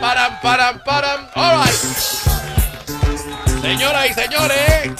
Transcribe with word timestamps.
param, 0.00 0.40
param, 0.40 0.78
param. 0.80 1.28
All 1.34 1.62
right. 1.62 1.74
Señoras 3.60 4.06
y 4.10 4.14
señores, 4.14 4.90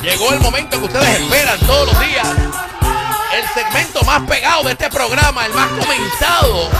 llegó 0.00 0.32
el 0.32 0.40
momento 0.40 0.78
que 0.78 0.84
ustedes 0.84 1.20
esperan 1.20 1.58
todos 1.60 1.92
los 1.92 2.00
días. 2.00 2.28
El 3.32 3.48
segmento 3.48 4.02
más 4.04 4.22
pegado 4.22 4.62
de 4.62 4.72
este 4.72 4.88
programa, 4.88 5.46
el 5.46 5.52
más 5.52 5.68
comentado, 5.70 6.70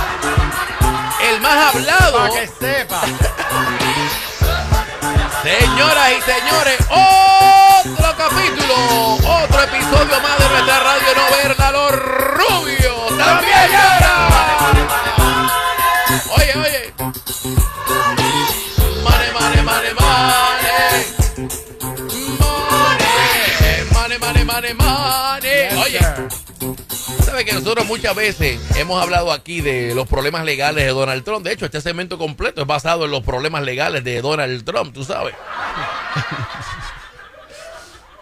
el 1.29 1.41
más 1.41 1.75
hablado. 1.75 2.19
Para 2.19 2.41
que 2.41 2.47
sepa. 2.47 3.01
Señoras 5.43 6.12
y 6.12 6.23
señores, 6.23 6.79
otro 6.88 8.15
capítulo, 8.16 9.15
otro 9.43 9.62
episodio 9.62 10.20
más 10.23 10.38
de 10.38 10.48
nuestra 10.48 10.80
radio 10.80 11.09
no 11.16 11.37
verla 11.37 11.70
los 11.73 11.93
rubios. 11.93 13.19
También 13.19 14.04
Mane, 24.55 24.75
mane, 24.75 25.69
mane. 25.73 25.83
Oye. 25.83 25.99
Sabe 27.25 27.45
que 27.45 27.55
nosotros 27.55 27.85
muchas 27.87 28.15
veces 28.15 28.61
hemos 28.77 29.03
hablado 29.03 29.33
aquí 29.33 29.61
de 29.61 29.97
los 29.97 30.07
problemas 30.07 30.45
legales 30.45 30.85
de 30.85 30.91
Donald 30.91 31.25
Trump. 31.25 31.45
De 31.45 31.53
hecho, 31.53 31.65
este 31.65 31.80
segmento 31.80 32.19
completo 32.19 32.61
es 32.61 32.67
basado 32.69 33.05
en 33.05 33.11
los 33.11 33.25
problemas 33.25 33.65
legales 33.65 34.05
de 34.05 34.23
Donald 34.23 34.65
Trump, 34.65 34.95
tú 34.95 35.03
sabes. 35.03 35.35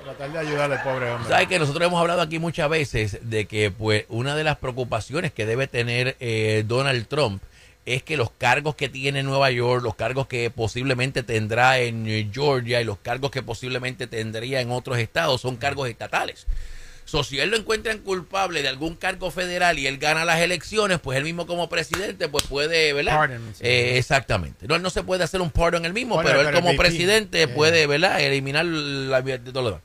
Tratar 0.03 0.33
de 0.33 0.39
ayudarle 0.39 0.77
al 0.77 0.83
pobre 0.83 1.11
hombre. 1.11 1.29
Sabes 1.29 1.49
que 1.49 1.59
nosotros 1.59 1.87
hemos 1.87 2.01
hablado 2.01 2.23
aquí 2.23 2.39
muchas 2.39 2.71
veces 2.71 3.19
de 3.21 3.45
que 3.45 3.71
pues 3.71 4.07
una 4.09 4.35
de 4.35 4.45
las 4.45 4.57
preocupaciones 4.57 5.33
que 5.33 5.45
debe 5.45 5.67
tener 5.67 6.17
eh, 6.19 6.65
Donald 6.67 7.09
Trump 7.09 7.43
es 7.85 8.03
que 8.03 8.17
los 8.17 8.31
cargos 8.31 8.77
que 8.77 8.89
tiene 8.89 9.21
en 9.21 9.27
Nueva 9.27 9.51
York, 9.51 9.83
los 9.83 9.95
cargos 9.95 10.27
que 10.27 10.51
posiblemente 10.51 11.23
tendrá 11.23 11.79
en 11.81 12.31
Georgia 12.33 12.81
y 12.81 12.85
los 12.85 12.99
cargos 12.99 13.31
que 13.31 13.43
posiblemente 13.43 14.07
tendría 14.07 14.61
en 14.61 14.71
otros 14.71 14.99
estados 14.99 15.41
son 15.41 15.57
cargos 15.57 15.89
estatales. 15.89 16.47
So, 17.05 17.25
si 17.25 17.41
él 17.41 17.51
lo 17.51 17.57
encuentran 17.57 17.99
culpable 17.99 18.63
de 18.63 18.69
algún 18.69 18.95
cargo 18.95 19.31
federal 19.31 19.79
y 19.79 19.87
él 19.87 19.99
gana 19.99 20.25
las 20.25 20.41
elecciones, 20.41 21.01
pues 21.01 21.19
él 21.19 21.25
mismo 21.25 21.47
como 21.47 21.69
presidente 21.69 22.29
pues 22.29 22.47
puede, 22.47 22.93
¿verdad? 22.93 23.17
Pardon, 23.17 23.55
sí. 23.55 23.65
Eh, 23.67 23.99
exactamente. 23.99 24.67
No, 24.67 24.77
él 24.77 24.83
no 24.83 24.91
se 24.91 25.03
puede 25.03 25.25
hacer 25.25 25.41
un 25.41 25.51
pardon 25.51 25.85
él 25.85 25.93
mismo, 25.93 26.15
Bueno, 26.15 26.31
pero 26.31 26.41
él 26.41 26.47
pero 26.47 26.61
como 26.61 26.77
presidente 26.77 27.43
eh. 27.43 27.49
puede, 27.49 27.87
¿verdad? 27.87 28.21
Eliminar 28.21 28.65
la 28.65 29.21
de 29.21 29.39
todo 29.41 29.63
lo 29.63 29.69
demás. 29.71 29.83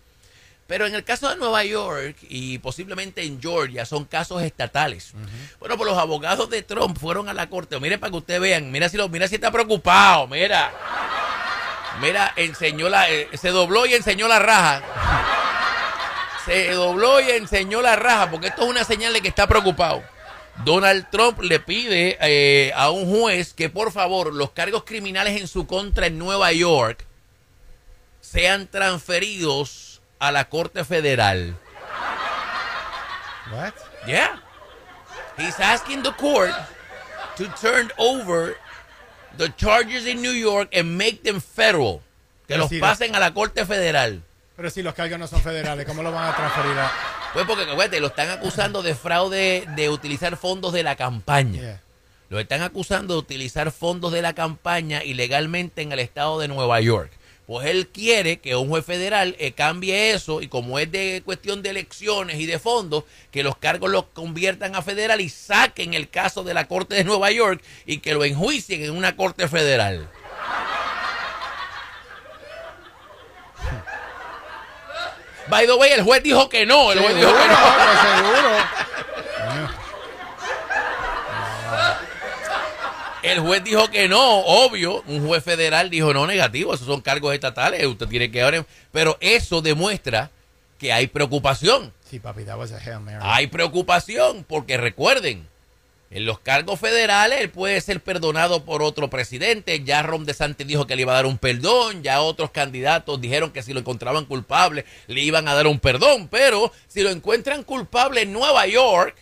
Pero 0.68 0.86
en 0.86 0.94
el 0.94 1.06
caso 1.06 1.30
de 1.30 1.38
Nueva 1.38 1.64
York 1.64 2.18
y 2.30 2.58
posiblemente 2.60 3.23
en 3.23 3.42
Georgia 3.42 3.86
son 3.86 4.04
casos 4.04 4.42
estatales. 4.44 5.14
Bueno, 5.60 5.78
pues 5.78 5.90
los 5.90 5.98
abogados 5.98 6.50
de 6.50 6.62
Trump 6.62 6.98
fueron 7.00 7.30
a 7.30 7.34
la 7.34 7.50
corte. 7.50 7.80
Mire 7.80 7.98
para 7.98 8.12
que 8.12 8.18
ustedes 8.18 8.42
vean. 8.42 8.70
Mira 8.70 8.90
si 8.90 8.98
lo, 8.98 9.08
mira 9.08 9.30
si 9.30 9.36
está 9.36 9.50
preocupado. 9.50 10.28
Mira. 10.28 10.73
Mira, 12.02 12.34
enseñó 12.36 12.90
la, 12.90 13.10
eh, 13.10 13.30
se 13.34 13.50
dobló 13.50 13.86
y 13.86 13.94
enseñó 13.94 14.28
la 14.28 14.40
raja. 14.40 14.84
Se 16.45 16.72
dobló 16.72 17.22
y 17.22 17.32
enseñó 17.32 17.82
la 17.82 17.95
raja 17.95 18.30
porque 18.30 18.48
esto 18.48 18.64
es 18.64 18.70
una 18.70 18.84
señal 18.84 19.14
de 19.14 19.22
que 19.22 19.30
está 19.30 19.48
preocupado. 19.48 20.04
Donald 20.66 21.08
Trump 21.12 21.42
le 21.42 21.60
pide 21.60 22.18
eh, 22.20 22.72
a 22.76 22.90
un 22.90 23.10
juez 23.10 23.54
que 23.54 23.70
por 23.70 23.92
favor 23.92 24.34
los 24.34 24.52
cargos 24.52 24.84
criminales 24.84 25.40
en 25.40 25.48
su 25.48 25.66
contra 25.66 26.08
en 26.08 26.18
Nueva 26.18 26.52
York 26.52 27.06
sean 28.22 28.68
transferidos 28.68 29.86
a 30.20 30.32
la 30.32 30.46
Corte 30.46 30.84
Federal. 30.84 31.56
What? 33.52 33.73
Yeah. 34.06 34.40
He's 35.38 35.60
asking 35.60 36.04
the 36.04 36.12
court 36.14 36.54
to 37.38 37.48
turn 37.62 37.92
over 37.98 38.58
the 39.38 39.50
charges 39.56 40.08
in 40.08 40.22
New 40.22 40.32
York 40.32 40.70
and 40.73 40.98
make 40.98 41.23
them 41.23 41.39
federal. 41.39 42.02
Que 42.48 42.56
Pero 42.56 42.61
los 42.61 42.70
si 42.70 42.80
pasen 42.80 43.16
a 43.16 43.20
la 43.20 43.33
Corte 43.33 43.66
Federal. 43.66 44.23
Pero 44.56 44.70
si 44.72 44.82
los 44.82 44.94
cargos 44.95 45.20
no 45.20 45.27
son 45.27 45.42
federales, 45.42 45.86
¿cómo 45.86 46.02
lo 46.02 46.11
van 46.11 46.33
a 46.33 46.36
transferir 46.36 46.77
a...? 46.77 46.92
Pues 47.33 47.45
porque, 47.45 47.64
acuérdate, 47.64 48.00
lo 48.00 48.08
están 48.08 48.30
acusando 48.30 48.82
de 48.82 48.95
fraude 48.95 49.67
de 49.76 49.89
utilizar 49.89 50.36
fondos 50.38 50.73
de 50.73 50.82
la 50.82 50.95
campaña. 50.95 51.61
Yeah. 51.61 51.82
Lo 52.30 52.39
están 52.39 52.64
acusando 52.64 53.14
de 53.14 53.20
utilizar 53.20 53.72
fondos 53.72 54.11
de 54.11 54.22
la 54.22 54.33
campaña 54.33 55.04
ilegalmente 55.04 55.83
en 55.83 55.92
el 55.92 56.00
estado 56.00 56.39
de 56.39 56.48
Nueva 56.48 56.82
York. 56.82 57.11
Pues 57.47 57.65
él 57.67 57.87
quiere 57.87 58.39
que 58.39 58.58
un 58.58 58.67
juez 58.67 58.85
federal 58.85 59.33
eh, 59.39 59.53
cambie 59.53 60.11
eso 60.11 60.41
y 60.41 60.49
como 60.49 60.80
es 60.80 60.91
de 60.91 61.21
cuestión 61.23 61.63
de 61.63 61.69
elecciones 61.69 62.41
y 62.41 62.45
de 62.45 62.59
fondos, 62.59 63.05
que 63.31 63.41
los 63.41 63.55
cargos 63.55 63.89
los 63.89 64.03
conviertan 64.13 64.75
a 64.75 64.81
federal 64.81 65.21
y 65.21 65.30
saquen 65.30 65.93
el 65.93 66.09
caso 66.09 66.43
de 66.43 66.53
la 66.53 66.67
Corte 66.67 66.95
de 66.95 67.05
Nueva 67.05 67.31
York 67.31 67.63
y 67.85 67.99
que 67.99 68.13
lo 68.13 68.25
enjuicien 68.25 68.83
en 68.83 68.91
una 68.91 69.15
Corte 69.15 69.47
federal. 69.47 70.09
By 75.49 75.65
the 75.65 75.73
way, 75.75 75.91
el 75.91 76.03
juez 76.03 76.21
dijo 76.23 76.49
que 76.49 76.65
no. 76.65 76.91
El 76.91 76.99
juez 76.99 77.15
dijo 77.15 77.31
que 77.31 77.47
no. 77.47 77.55
seguro. 78.17 78.58
El 83.27 83.39
juez 83.39 83.64
dijo 83.64 83.89
que 83.89 84.08
no, 84.08 84.39
obvio. 84.39 85.04
Un 85.08 85.27
juez 85.27 85.43
federal 85.43 85.89
dijo 85.89 86.14
no, 86.14 86.26
negativo. 86.26 86.73
Esos 86.73 86.88
son 86.88 87.02
cargos 87.02 87.33
estatales. 87.33 87.86
Usted 87.86 88.08
tiene 88.08 88.32
que 88.32 88.42
ahora. 88.42 88.65
Pero 88.92 89.17
eso 89.20 89.61
demuestra 89.61 90.32
que 90.80 90.93
hay 90.93 91.08
preocupación. 91.08 91.93
Sí, 92.10 92.20
papi, 92.20 92.45
that 92.45 92.58
was 92.58 92.71
a 92.71 92.77
Hail 92.77 93.02
Mary. 93.02 93.17
Hay 93.21 93.48
preocupación 93.48 94.45
porque 94.48 94.77
recuerden, 94.77 95.45
en 96.10 96.26
los 96.26 96.39
cargos 96.39 96.80
federales 96.80 97.42
él 97.42 97.49
puede 97.49 97.82
ser 97.82 97.99
perdonado 97.99 98.64
por 98.64 98.82
otro 98.82 99.10
presidente. 99.10 99.83
Ya 99.83 100.04
Ron 100.04 100.23
DeSantis 100.23 100.65
dijo 100.65 100.88
que 100.88 100.95
le 100.95 101.02
iba 101.02 101.11
a 101.11 101.17
dar 101.17 101.26
un 101.26 101.38
perdón. 101.38 102.04
Ya 102.04 102.21
otros 102.21 102.52
candidatos 102.52 103.20
dijeron 103.20 103.52
que 103.52 103.61
si 103.61 103.73
lo 103.73 103.82
encontraban 103.82 104.23
culpable 104.23 104.86
le 105.08 105.21
iban 105.21 105.49
a 105.49 105.54
dar 105.54 105.67
un 105.67 105.80
perdón. 105.80 106.30
Pero 106.32 106.71
si 106.88 107.02
lo 107.04 107.09
encuentran 107.09 107.64
culpable 107.64 108.21
en 108.21 108.32
Nueva 108.32 108.67
York, 108.67 109.15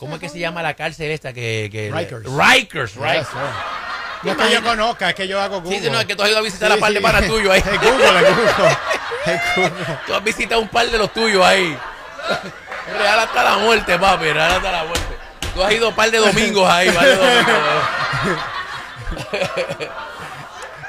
¿cómo 0.00 0.14
es 0.16 0.20
que 0.20 0.28
se 0.30 0.38
llama 0.38 0.62
la 0.62 0.74
cárcel 0.74 1.10
esta 1.10 1.32
que... 1.32 1.68
que 1.70 1.92
Rikers. 1.94 2.24
Rikers, 2.26 2.92
sir. 2.92 3.02
No 4.22 4.32
es 4.32 4.36
que 4.36 4.52
yo 4.52 4.62
conozca, 4.62 5.10
es 5.10 5.14
que 5.14 5.28
yo 5.28 5.40
hago 5.40 5.60
Google. 5.60 5.78
Sí, 5.78 5.84
sí, 5.84 5.90
no, 5.90 6.00
es 6.00 6.06
que 6.06 6.16
tú 6.16 6.22
has 6.22 6.30
ido 6.30 6.38
a 6.38 6.42
visitar 6.42 6.70
Sí, 6.72 6.76
a 6.78 6.80
par 6.80 6.90
de 6.92 6.98
sí. 6.98 7.02
panas 7.02 7.26
tuyos 7.26 7.52
ahí. 7.52 7.60
Es 7.66 7.80
Google, 7.80 8.28
es 8.28 8.36
Google. 8.36 8.76
Es 9.26 9.40
Google. 9.56 9.98
Tú 10.06 10.14
has 10.14 10.24
visitado 10.24 10.60
un 10.62 10.68
par 10.68 10.86
de 10.90 10.98
los 10.98 11.12
tuyos 11.12 11.44
ahí. 11.44 11.78
Real 12.98 13.18
hasta 13.20 13.44
la 13.44 13.58
muerte, 13.58 13.98
papi, 13.98 14.32
real 14.32 14.50
hasta 14.52 14.72
la 14.72 14.84
muerte. 14.84 15.16
Tú 15.54 15.62
has 15.62 15.72
ido 15.72 15.90
un 15.90 15.94
par 15.94 16.10
de 16.10 16.18
domingos 16.18 16.68
ahí, 16.68 16.90
par 16.90 17.04
de 17.04 17.16
domingos. 17.16 17.54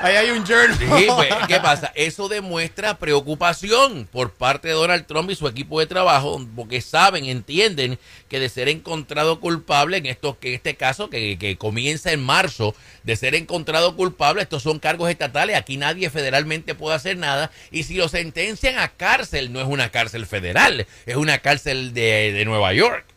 Ahí 0.02 0.16
hay 0.16 0.30
un 0.32 0.44
journal. 0.46 0.78
Sí, 0.78 1.08
pues, 1.16 1.30
¿qué 1.48 1.60
pasa? 1.60 1.92
Eso 1.96 2.28
demuestra 2.28 2.98
preocupación 2.98 4.08
por 4.12 4.32
parte 4.32 4.68
de 4.70 4.74
Donald 4.74 5.06
Trump 5.06 5.30
y 5.30 5.36
su 5.36 5.48
equipo 5.48 5.80
de 5.80 5.86
trabajo, 5.86 6.44
porque 6.56 6.82
saben, 6.82 7.26
entienden 7.26 8.00
que 8.28 8.40
de 8.40 8.50
ser 8.50 8.68
encontrado 8.70 9.40
culpable 9.40 9.98
en 9.98 10.08
esto, 10.08 10.40
que 10.40 10.54
este 10.54 10.76
caso 10.76 11.10
que, 11.10 11.38
que 11.38 11.58
comienza 11.58 12.12
en 12.12 12.24
marzo, 12.24 12.76
de 13.04 13.16
ser 13.16 13.36
encontrado 13.36 13.96
culpable, 13.96 14.42
estos 14.42 14.64
son 14.64 14.80
cargos 14.80 15.10
estatales, 15.10 15.56
aquí 15.56 15.78
nadie 15.78 16.10
federalmente 16.10 16.76
puede 16.76 16.96
hacer 16.96 17.18
nada, 17.18 17.52
y 17.70 17.84
si 17.84 17.96
lo 17.96 18.10
sentencian 18.10 18.80
a 18.80 18.90
cárcel, 18.90 19.54
no 19.54 19.62
es 19.62 19.68
una 19.68 19.90
cárcel 19.90 20.26
federal, 20.26 20.88
es 21.06 21.16
una 21.16 21.40
cárcel 21.40 21.94
de, 21.94 22.32
de 22.34 22.46
Nueva 22.46 22.74
York. 22.74 23.11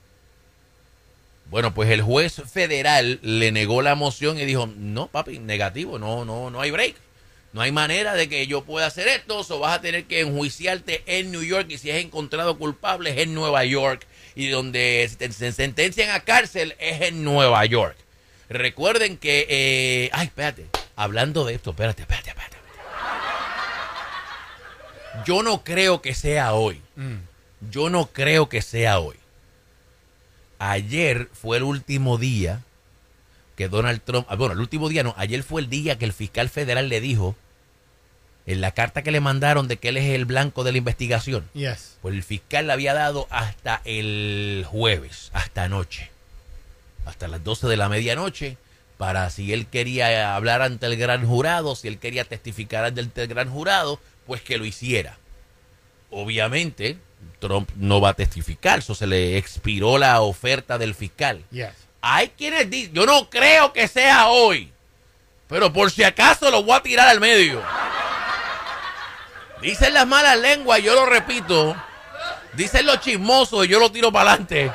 Bueno, 1.55 1.73
pues 1.73 1.89
el 1.91 2.03
juez 2.03 2.43
federal 2.53 3.21
le 3.23 3.53
negó 3.53 3.81
la 3.81 3.95
moción 3.95 4.41
y 4.41 4.45
dijo, 4.45 4.67
no, 4.67 5.07
papi, 5.07 5.39
negativo, 5.39 6.01
no, 6.01 6.25
no, 6.25 6.51
no 6.51 6.61
hay 6.61 6.73
break. 6.73 6.97
No 7.53 7.61
hay 7.61 7.71
manera 7.71 8.15
de 8.15 8.29
que 8.29 8.49
yo 8.49 8.65
pueda 8.65 8.87
hacer 8.89 9.07
esto, 9.07 9.39
o 9.39 9.59
vas 9.61 9.79
a 9.79 9.81
tener 9.81 10.07
que 10.07 10.23
enjuiciarte 10.23 11.05
en 11.07 11.31
New 11.31 11.45
York 11.45 11.69
y 11.71 11.79
si 11.79 11.91
es 11.91 12.05
encontrado 12.05 12.59
culpable 12.59 13.11
es 13.11 13.19
en 13.19 13.35
Nueva 13.35 13.65
York 13.65 14.05
y 14.35 14.49
donde 14.49 15.09
se 15.17 15.33
se 15.33 15.53
sentencian 15.53 16.11
a 16.11 16.25
cárcel 16.25 16.75
es 16.81 17.03
en 17.03 17.23
Nueva 17.23 17.65
York. 17.67 17.97
Recuerden 18.49 19.17
que, 19.17 19.47
eh, 19.49 20.11
ay, 20.13 20.27
espérate, 20.27 20.67
hablando 20.97 21.45
de 21.45 21.55
esto, 21.55 21.71
espérate, 21.71 22.03
espérate, 22.03 22.31
espérate. 22.31 22.57
Yo 25.25 25.45
no 25.45 25.63
creo 25.63 26.03
que 26.03 26.15
sea 26.15 26.53
hoy. 26.55 26.83
Mm. 26.97 27.71
Yo 27.71 27.91
no 27.91 28.07
creo 28.07 28.49
que 28.49 28.61
sea 28.61 28.99
hoy. 28.99 29.15
Ayer 30.59 31.29
fue 31.33 31.59
el 31.59 31.63
último 31.63 32.19
día 32.19 32.63
que 33.57 33.69
Donald 33.69 34.01
Trump, 34.05 34.27
ah, 34.29 34.37
bueno, 34.37 34.55
el 34.55 34.61
último 34.61 34.89
día 34.89 35.03
no, 35.03 35.15
ayer 35.17 35.43
fue 35.43 35.61
el 35.61 35.69
día 35.69 35.99
que 35.99 36.05
el 36.05 36.13
fiscal 36.13 36.49
federal 36.49 36.89
le 36.89 37.01
dijo 37.01 37.37
en 38.47 38.61
la 38.61 38.73
carta 38.73 39.03
que 39.03 39.11
le 39.11 39.21
mandaron 39.21 39.69
de 39.69 39.79
que 39.79 39.89
él 39.89 39.97
es 39.97 40.13
el 40.15 40.25
blanco 40.25 40.65
de 40.65 40.73
la 40.73 40.79
investigación. 40.79 41.49
Yes. 41.55 41.97
Pues 42.03 42.15
el 42.15 42.23
fiscal 42.23 42.67
le 42.67 42.73
había 42.73 42.95
dado 42.95 43.27
hasta 43.31 43.81
el 43.85 44.67
jueves, 44.69 45.31
hasta 45.33 45.65
anoche, 45.65 46.11
hasta 47.07 47.29
las 47.29 47.43
12 47.43 47.69
de 47.69 47.77
la 47.77 47.89
medianoche, 47.89 48.59
para 48.99 49.31
si 49.31 49.53
él 49.53 49.67
quería 49.67 50.37
hablar 50.37 50.63
ante 50.63 50.87
el 50.87 50.97
gran 50.97 51.27
jurado, 51.27 51.75
si 51.75 51.89
él 51.89 51.99
quería 51.99 52.25
testificar 52.25 52.85
ante 52.85 53.23
el 53.23 53.29
gran 53.29 53.51
jurado, 53.51 53.99
pues 54.27 54.43
que 54.43 54.59
lo 54.59 54.65
hiciera. 54.65 55.19
Obviamente, 56.11 56.99
Trump 57.41 57.71
no 57.77 58.01
va 58.01 58.11
a 58.11 58.15
testificar, 58.15 58.79
eso 58.79 58.95
se 58.95 59.07
le 59.07 59.37
expiró 59.37 59.99
la 59.99 60.21
oferta 60.21 60.79
del 60.79 60.95
fiscal. 60.95 61.45
Yes. 61.51 61.73
Hay 62.01 62.29
quienes 62.29 62.69
dicen, 62.71 62.95
yo 62.95 63.07
no 63.07 63.31
creo 63.31 63.73
que 63.73 63.89
sea 63.89 64.29
hoy, 64.29 64.71
Pero 65.49 65.73
por 65.73 65.91
si 65.91 66.03
acaso 66.03 66.51
lo 66.51 66.63
voy 66.63 66.77
a 66.77 66.83
tirar 66.83 67.09
al 67.09 67.21
medio. 67.21 67.63
Dicen 69.61 69.95
las 69.95 70.07
malas 70.07 70.39
lenguas, 70.39 70.83
yo 70.83 70.95
lo 70.95 71.07
repito. 71.07 71.75
Dicen 72.55 72.87
los 72.87 73.01
chismosos 73.01 73.65
y 73.65 73.69
yo 73.69 73.79
lo 73.79 73.91
tiro 73.91 74.13
para 74.13 74.33
adelante. 74.33 74.71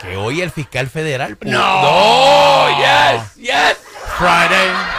Que 0.00 0.16
hoy 0.16 0.40
el 0.40 0.50
fiscal 0.50 0.88
federal. 0.88 1.36
No. 1.42 1.82
No, 1.82 2.78
yes, 2.78 3.34
yes. 3.36 3.76
Friday. 4.18 4.89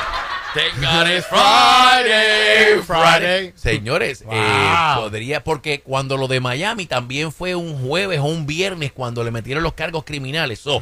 Thank 0.53 0.81
God 0.81 1.07
it's 1.07 1.25
Friday, 1.27 2.81
Friday. 2.81 2.81
Friday. 2.83 3.53
Señores, 3.55 4.23
Wow. 4.25 4.33
eh, 4.35 4.75
podría, 4.97 5.43
porque 5.43 5.79
cuando 5.79 6.17
lo 6.17 6.27
de 6.27 6.41
Miami 6.41 6.85
también 6.87 7.31
fue 7.31 7.55
un 7.55 7.77
jueves 7.87 8.19
o 8.19 8.25
un 8.25 8.45
viernes 8.45 8.91
cuando 8.91 9.23
le 9.23 9.31
metieron 9.31 9.63
los 9.63 9.73
cargos 9.73 10.03
criminales. 10.03 10.59
So, 10.59 10.81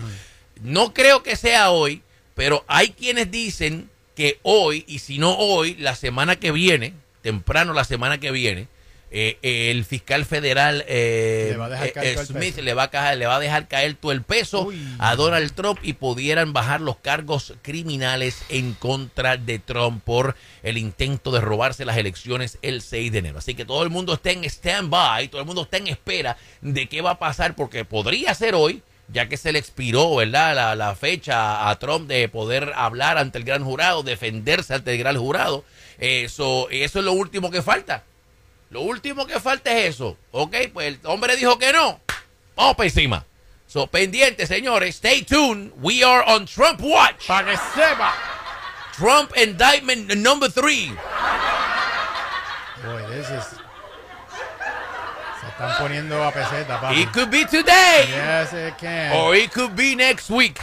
No 0.61 0.93
creo 0.93 1.23
que 1.23 1.35
sea 1.37 1.69
hoy, 1.71 2.01
pero 2.35 2.65
hay 2.67 2.89
quienes 2.89 3.31
dicen 3.31 3.89
que 4.15 4.39
hoy, 4.43 4.83
y 4.87 4.99
si 4.99 5.17
no 5.19 5.37
hoy, 5.37 5.75
la 5.75 5.95
semana 5.95 6.35
que 6.35 6.51
viene, 6.51 6.93
temprano 7.21 7.73
la 7.73 7.83
semana 7.85 8.17
que 8.19 8.31
viene, 8.31 8.67
eh, 9.11 9.39
eh, 9.41 9.71
el 9.71 9.85
fiscal 9.85 10.23
federal 10.23 10.85
eh, 10.87 11.57
Le 11.57 12.11
eh, 12.11 12.17
Smith 12.23 12.57
le 12.57 12.73
va, 12.75 12.83
a 12.83 12.89
caer, 12.91 13.17
le 13.17 13.25
va 13.25 13.37
a 13.37 13.39
dejar 13.39 13.67
caer 13.67 13.95
todo 13.95 14.11
el 14.11 14.21
peso 14.21 14.65
Uy. 14.65 14.79
a 14.99 15.15
Donald 15.15 15.51
Trump 15.53 15.79
y 15.81 15.93
pudieran 15.93 16.53
bajar 16.53 16.79
los 16.79 16.97
cargos 16.97 17.55
criminales 17.63 18.43
en 18.49 18.73
contra 18.73 19.37
de 19.37 19.57
Trump 19.57 20.03
por 20.03 20.35
el 20.61 20.77
intento 20.77 21.31
de 21.31 21.41
robarse 21.41 21.85
las 21.85 21.97
elecciones 21.97 22.59
el 22.61 22.83
6 22.83 23.11
de 23.11 23.17
enero. 23.17 23.39
Así 23.39 23.55
que 23.55 23.65
todo 23.65 23.81
el 23.81 23.89
mundo 23.89 24.13
está 24.13 24.29
en 24.29 24.43
stand-by, 24.43 25.27
todo 25.29 25.41
el 25.41 25.47
mundo 25.47 25.63
está 25.63 25.77
en 25.77 25.87
espera 25.87 26.37
de 26.61 26.87
qué 26.87 27.01
va 27.01 27.11
a 27.11 27.19
pasar 27.19 27.55
porque 27.55 27.85
podría 27.85 28.35
ser 28.35 28.53
hoy, 28.53 28.83
ya 29.07 29.27
que 29.27 29.37
se 29.37 29.51
le 29.51 29.57
expiró, 29.57 30.17
¿verdad? 30.17 30.53
La, 30.55 30.75
la 30.75 30.93
fecha 30.93 31.67
a 31.67 31.79
Trump 31.79 32.07
de 32.07 32.29
poder 32.29 32.73
hablar 32.75 33.17
ante 33.17 33.39
el 33.39 33.43
gran 33.43 33.63
jurado, 33.63 34.03
defenderse 34.03 34.75
ante 34.75 34.91
el 34.91 34.99
gran 34.99 35.17
jurado. 35.17 35.65
Eso, 35.97 36.69
eso 36.69 36.99
es 36.99 37.05
lo 37.05 37.13
último 37.13 37.49
que 37.49 37.63
falta. 37.63 38.03
Lo 38.69 38.81
último 38.81 39.25
que 39.25 39.39
falta 39.39 39.71
es 39.71 39.95
eso. 39.95 40.17
Ok, 40.31 40.55
pues 40.73 40.87
el 40.87 40.99
hombre 41.05 41.35
dijo 41.35 41.57
que 41.57 41.73
no. 41.73 41.99
Vamos 42.55 42.75
para 42.75 42.87
encima. 42.87 43.25
So, 43.67 43.87
pendiente, 43.87 44.45
señores. 44.47 44.95
Stay 44.95 45.23
tuned. 45.23 45.71
We 45.81 46.03
are 46.03 46.23
on 46.27 46.45
Trump 46.45 46.81
Watch. 46.81 47.27
Para 47.27 47.51
que 47.51 47.57
sepa. 47.75 48.13
Trump 48.95 49.31
indictment 49.37 50.13
number 50.15 50.51
three. 50.51 50.91
Boy, 52.83 53.01
this 53.09 53.29
is... 53.29 53.43
Se 55.39 55.47
están 55.47 55.77
poniendo 55.79 56.23
a 56.23 56.31
peseta, 56.31 56.79
papi. 56.81 57.01
It 57.01 57.11
could 57.11 57.29
be 57.29 57.45
today. 57.45 58.07
Yes, 58.07 58.53
it 58.53 58.77
can. 58.77 59.13
Or 59.13 59.35
it 59.35 59.51
could 59.51 59.75
be 59.75 59.95
next 59.95 60.29
week. 60.29 60.59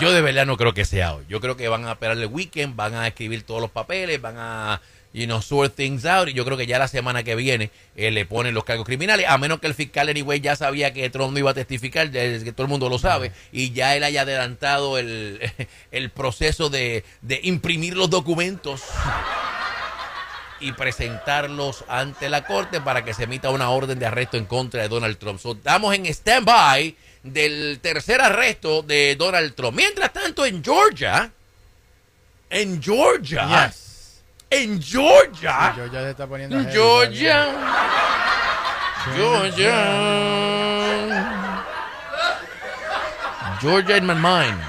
Yo 0.00 0.12
de 0.12 0.20
verdad 0.20 0.46
no 0.46 0.56
creo 0.56 0.74
que 0.74 0.84
sea 0.84 1.14
hoy. 1.14 1.24
Yo 1.28 1.40
creo 1.40 1.56
que 1.56 1.68
van 1.68 1.86
a 1.86 1.92
esperar 1.92 2.18
el 2.18 2.26
weekend, 2.26 2.74
van 2.74 2.94
a 2.94 3.06
escribir 3.06 3.44
todos 3.44 3.60
los 3.60 3.70
papeles, 3.70 4.20
van 4.20 4.36
a, 4.38 4.80
you 5.14 5.26
know, 5.26 5.40
sort 5.40 5.74
things 5.74 6.04
out. 6.04 6.28
Y 6.28 6.34
yo 6.34 6.44
creo 6.44 6.58
que 6.58 6.66
ya 6.66 6.78
la 6.78 6.88
semana 6.88 7.22
que 7.22 7.34
viene 7.36 7.70
eh, 7.96 8.10
le 8.10 8.26
ponen 8.26 8.52
los 8.52 8.64
cargos 8.64 8.84
criminales, 8.84 9.26
a 9.28 9.38
menos 9.38 9.60
que 9.60 9.68
el 9.68 9.74
fiscal, 9.74 10.08
anyway, 10.08 10.40
ya 10.40 10.56
sabía 10.56 10.92
que 10.92 11.08
Trump 11.08 11.32
no 11.32 11.38
iba 11.38 11.52
a 11.52 11.54
testificar, 11.54 12.10
que 12.10 12.52
todo 12.52 12.64
el 12.64 12.68
mundo 12.68 12.90
lo 12.90 12.98
sabe, 12.98 13.32
y 13.52 13.72
ya 13.72 13.96
él 13.96 14.04
haya 14.04 14.22
adelantado 14.22 14.98
el, 14.98 15.40
el 15.92 16.10
proceso 16.10 16.68
de, 16.68 17.04
de 17.22 17.40
imprimir 17.44 17.96
los 17.96 18.10
documentos 18.10 18.82
y 20.60 20.72
presentarlos 20.72 21.84
ante 21.88 22.28
la 22.28 22.44
corte 22.44 22.80
para 22.80 23.04
que 23.04 23.14
se 23.14 23.24
emita 23.24 23.50
una 23.50 23.70
orden 23.70 23.98
de 23.98 24.06
arresto 24.06 24.36
en 24.36 24.46
contra 24.46 24.82
de 24.82 24.88
Donald 24.88 25.18
Trump. 25.18 25.38
So, 25.38 25.52
estamos 25.52 25.94
en 25.94 26.06
stand-by 26.06 26.96
del 27.22 27.78
tercer 27.80 28.20
arresto 28.20 28.82
de 28.82 29.14
Donald 29.16 29.54
Trump. 29.54 29.76
Mientras 29.76 30.12
tanto, 30.12 30.44
en 30.44 30.64
Georgia, 30.64 31.30
en 32.50 32.82
Georgia. 32.82 33.72
En 34.54 34.82
Georgia, 34.82 35.72
Sí, 35.74 35.80
Georgia 35.80 36.00
se 36.02 36.10
está 36.10 36.26
poniendo 36.26 36.56
Georgia. 36.70 37.46
Georgia, 39.14 39.76
Georgia 43.60 43.96
in 43.96 44.06
my 44.06 44.14
mind. 44.14 44.60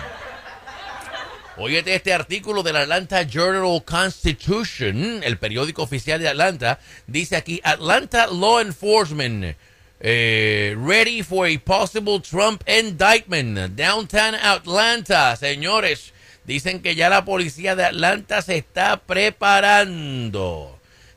Óyete 1.58 1.96
este 1.96 2.14
artículo 2.14 2.64
del 2.64 2.76
Atlanta 2.76 3.24
Journal 3.24 3.82
Constitution, 3.86 5.22
el 5.24 5.38
periódico 5.38 5.84
oficial 5.84 6.20
de 6.20 6.28
Atlanta, 6.28 6.80
dice 7.08 7.38
aquí, 7.38 7.62
Atlanta 7.64 8.28
Law 8.28 8.60
Enforcement 8.60 9.56
eh, 10.00 10.76
ready 10.78 11.22
for 11.22 11.48
a 11.48 11.58
possible 11.58 12.20
Trump 12.20 12.64
indictment. 12.68 13.76
Downtown 13.76 14.36
Atlanta, 14.36 15.36
señores, 15.36 16.12
dicen 16.46 16.82
que 16.82 16.96
ya 16.96 17.10
la 17.10 17.26
policía 17.26 17.76
de 17.76 17.86
Atlanta 17.86 18.42
se 18.42 18.58
está 18.58 19.02
preparando. 19.06 20.76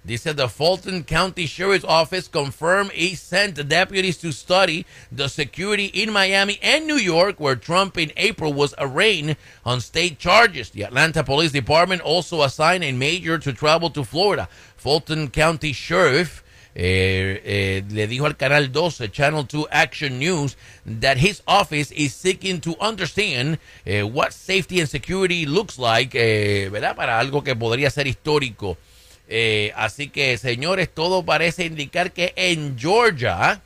Dice 0.08 0.32
the 0.32 0.48
Fulton 0.48 1.04
County 1.04 1.44
Sheriff's 1.44 1.84
Office 1.84 2.28
confirmed 2.28 2.90
it 2.94 3.19
sent 3.19 3.69
deputies 3.69 4.16
to 4.19 4.32
study 4.32 4.86
the 5.12 5.28
security 5.28 5.86
in 5.86 6.10
Miami 6.12 6.58
and 6.62 6.86
New 6.86 6.96
York, 6.96 7.38
where 7.38 7.56
Trump 7.56 7.98
in 7.98 8.10
April 8.16 8.54
was 8.54 8.75
arraigned 8.78 9.36
on 9.66 9.82
state 9.82 10.19
charges. 10.19 10.70
The 10.70 10.84
Atlanta 10.84 11.22
Police 11.22 11.52
Department 11.52 12.00
also 12.00 12.40
assigned 12.40 12.84
a 12.84 12.92
major 12.92 13.38
to 13.38 13.52
travel 13.52 13.90
to 13.90 14.02
Florida. 14.02 14.48
Fulton 14.76 15.28
County 15.28 15.74
Sheriff 15.74 16.42
eh, 16.80 17.42
eh, 17.44 17.82
le 17.90 18.06
dijo 18.06 18.25
al 18.25 18.36
Canal 18.36 18.70
12, 18.70 19.10
Channel 19.10 19.44
2 19.48 19.66
Action 19.69 20.20
News, 20.20 20.56
that 21.00 21.19
his 21.19 21.42
office 21.44 21.92
is 21.92 22.14
seeking 22.14 22.60
to 22.60 22.76
understand 22.80 23.58
eh, 23.84 24.02
what 24.04 24.32
safety 24.32 24.78
and 24.78 24.88
security 24.88 25.44
looks 25.44 25.76
like, 25.76 26.14
eh, 26.14 26.69
¿verdad? 26.70 26.94
Para 26.94 27.19
algo 27.19 27.42
que 27.42 27.56
podría 27.56 27.90
ser 27.90 28.06
histórico. 28.06 28.78
Eh, 29.26 29.72
así 29.75 30.08
que, 30.08 30.38
señores, 30.38 30.88
todo 30.88 31.25
parece 31.25 31.64
indicar 31.64 32.12
que 32.12 32.32
en 32.36 32.78
Georgia 32.78 33.60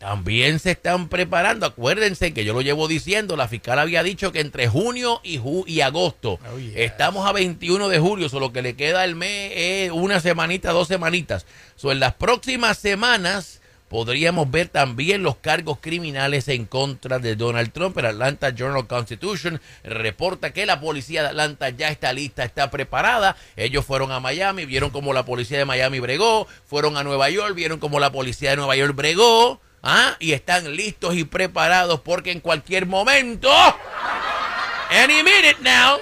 también 0.00 0.58
se 0.60 0.70
están 0.70 1.08
preparando. 1.10 1.66
Acuérdense 1.66 2.32
que 2.32 2.44
yo 2.46 2.54
lo 2.54 2.62
llevo 2.62 2.88
diciendo, 2.88 3.36
la 3.36 3.48
fiscal 3.48 3.78
había 3.78 4.02
dicho 4.02 4.32
que 4.32 4.40
entre 4.40 4.66
junio 4.66 5.20
y, 5.22 5.38
ju- 5.38 5.64
y 5.66 5.82
agosto. 5.82 6.38
Oh. 6.52 6.58
Estamos 6.74 7.28
a 7.28 7.32
21 7.32 7.88
de 7.90 7.98
julio, 7.98 8.30
solo 8.30 8.50
que 8.50 8.62
le 8.62 8.76
queda 8.76 9.04
el 9.04 9.14
mes 9.14 9.52
es 9.54 9.90
una 9.92 10.18
semanita, 10.20 10.72
dos 10.72 10.88
semanitas. 10.88 11.44
So, 11.76 11.92
en 11.92 12.00
las 12.00 12.14
próximas 12.14 12.78
semanas 12.78 13.60
podríamos 13.90 14.50
ver 14.50 14.68
también 14.68 15.22
los 15.22 15.36
cargos 15.36 15.78
criminales 15.82 16.48
en 16.48 16.64
contra 16.64 17.18
de 17.18 17.36
Donald 17.36 17.70
Trump. 17.70 17.98
El 17.98 18.06
Atlanta 18.06 18.54
Journal 18.54 18.86
Constitution 18.86 19.60
reporta 19.84 20.54
que 20.54 20.64
la 20.64 20.80
policía 20.80 21.20
de 21.22 21.28
Atlanta 21.28 21.68
ya 21.68 21.88
está 21.90 22.14
lista, 22.14 22.42
está 22.44 22.70
preparada. 22.70 23.36
Ellos 23.54 23.84
fueron 23.84 24.12
a 24.12 24.20
Miami, 24.20 24.64
vieron 24.64 24.88
como 24.88 25.12
la 25.12 25.26
policía 25.26 25.58
de 25.58 25.66
Miami 25.66 26.00
bregó, 26.00 26.46
fueron 26.64 26.96
a 26.96 27.04
Nueva 27.04 27.28
York, 27.28 27.54
vieron 27.54 27.80
como 27.80 28.00
la 28.00 28.10
policía 28.12 28.50
de 28.50 28.56
Nueva 28.56 28.76
York 28.76 28.94
bregó. 28.96 29.60
¿Ah? 29.82 30.16
Y 30.18 30.32
están 30.32 30.74
listos 30.76 31.14
y 31.14 31.24
preparados 31.24 32.00
porque 32.00 32.32
en 32.32 32.40
cualquier 32.40 32.86
momento, 32.86 33.50
any 34.90 35.22
minute 35.22 35.56
now, 35.62 35.98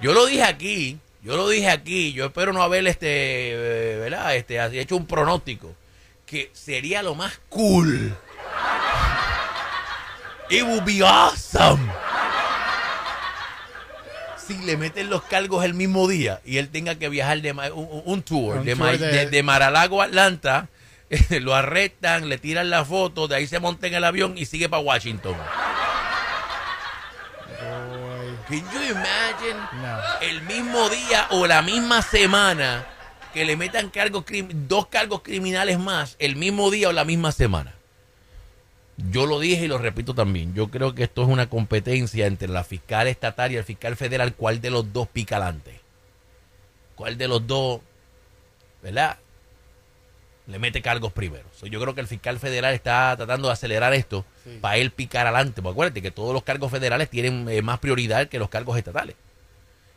yo 0.00 0.12
lo 0.12 0.26
dije 0.26 0.42
aquí, 0.44 0.98
yo 1.22 1.36
lo 1.36 1.48
dije 1.48 1.68
aquí, 1.70 2.12
yo 2.12 2.26
espero 2.26 2.52
no 2.52 2.62
haber 2.62 2.86
este, 2.86 3.06
eh, 3.52 3.96
¿verdad? 3.98 4.34
Este, 4.34 4.80
hecho 4.80 4.96
un 4.96 5.06
pronóstico 5.06 5.74
que 6.26 6.50
sería 6.54 7.02
lo 7.02 7.14
más 7.14 7.40
cool. 7.48 8.16
It 10.48 10.62
would 10.62 10.84
be 10.84 11.00
awesome. 11.04 11.80
Si 14.46 14.56
le 14.58 14.76
meten 14.76 15.10
los 15.10 15.22
cargos 15.22 15.64
el 15.64 15.74
mismo 15.74 16.08
día 16.08 16.40
y 16.44 16.56
él 16.58 16.70
tenga 16.70 16.96
que 16.96 17.08
viajar 17.08 17.40
de 17.40 17.52
un, 17.52 18.02
un- 18.04 18.22
tour, 18.22 18.58
Un 18.58 18.64
de, 18.64 18.74
tour 18.74 18.98
de- 18.98 19.06
de- 19.12 19.26
de 19.30 19.42
Mar-a-Lago 19.44 20.02
a 20.02 20.06
Atlanta, 20.06 20.68
lo 21.40 21.54
arrestan, 21.54 22.28
le 22.28 22.38
tiran 22.38 22.70
la 22.70 22.84
foto, 22.84 23.26
de 23.28 23.36
ahí 23.36 23.46
se 23.46 23.58
monta 23.58 23.86
en 23.86 23.94
el 23.94 24.04
avión 24.04 24.38
y 24.38 24.46
sigue 24.46 24.68
para 24.68 24.82
Washington. 24.82 25.36
Can 28.48 28.58
you 28.72 28.82
imagine? 28.90 29.60
No. 29.80 29.98
el 30.22 30.42
mismo 30.42 30.88
día 30.88 31.28
o 31.30 31.46
la 31.46 31.62
misma 31.62 32.02
semana 32.02 32.84
que 33.32 33.44
le 33.44 33.56
metan 33.56 33.90
cargos 33.90 34.24
dos 34.66 34.86
cargos 34.88 35.22
criminales 35.22 35.78
más 35.78 36.16
el 36.18 36.34
mismo 36.34 36.70
día 36.70 36.88
o 36.88 36.92
la 36.92 37.04
misma 37.04 37.30
semana. 37.30 37.74
Yo 38.96 39.26
lo 39.26 39.38
dije 39.38 39.64
y 39.64 39.68
lo 39.68 39.78
repito 39.78 40.14
también. 40.14 40.52
Yo 40.52 40.68
creo 40.68 40.94
que 40.94 41.04
esto 41.04 41.22
es 41.22 41.28
una 41.28 41.48
competencia 41.48 42.26
entre 42.26 42.48
la 42.48 42.64
fiscal 42.64 43.06
estatal 43.06 43.52
y 43.52 43.56
el 43.56 43.64
fiscal 43.64 43.96
federal. 43.96 44.34
¿Cuál 44.34 44.60
de 44.60 44.70
los 44.70 44.92
dos 44.92 45.08
pica 45.08 45.36
adelante? 45.36 45.80
¿Cuál 46.96 47.16
de 47.16 47.28
los 47.28 47.46
dos, 47.46 47.80
verdad? 48.82 49.16
Le 50.50 50.58
mete 50.58 50.82
cargos 50.82 51.12
primero. 51.12 51.44
So, 51.56 51.66
yo 51.66 51.80
creo 51.80 51.94
que 51.94 52.00
el 52.00 52.08
fiscal 52.08 52.38
federal 52.38 52.74
está 52.74 53.14
tratando 53.16 53.48
de 53.48 53.52
acelerar 53.54 53.94
esto 53.94 54.24
Sí. 54.44 54.58
para 54.60 54.76
él 54.78 54.90
picar 54.90 55.26
adelante. 55.26 55.62
Porque 55.62 55.74
acuérdate 55.74 56.02
que 56.02 56.10
todos 56.10 56.34
los 56.34 56.42
cargos 56.42 56.70
federales 56.70 57.08
tienen 57.08 57.48
eh, 57.48 57.62
más 57.62 57.78
prioridad 57.78 58.28
que 58.28 58.38
los 58.38 58.48
cargos 58.48 58.76
estatales. 58.76 59.16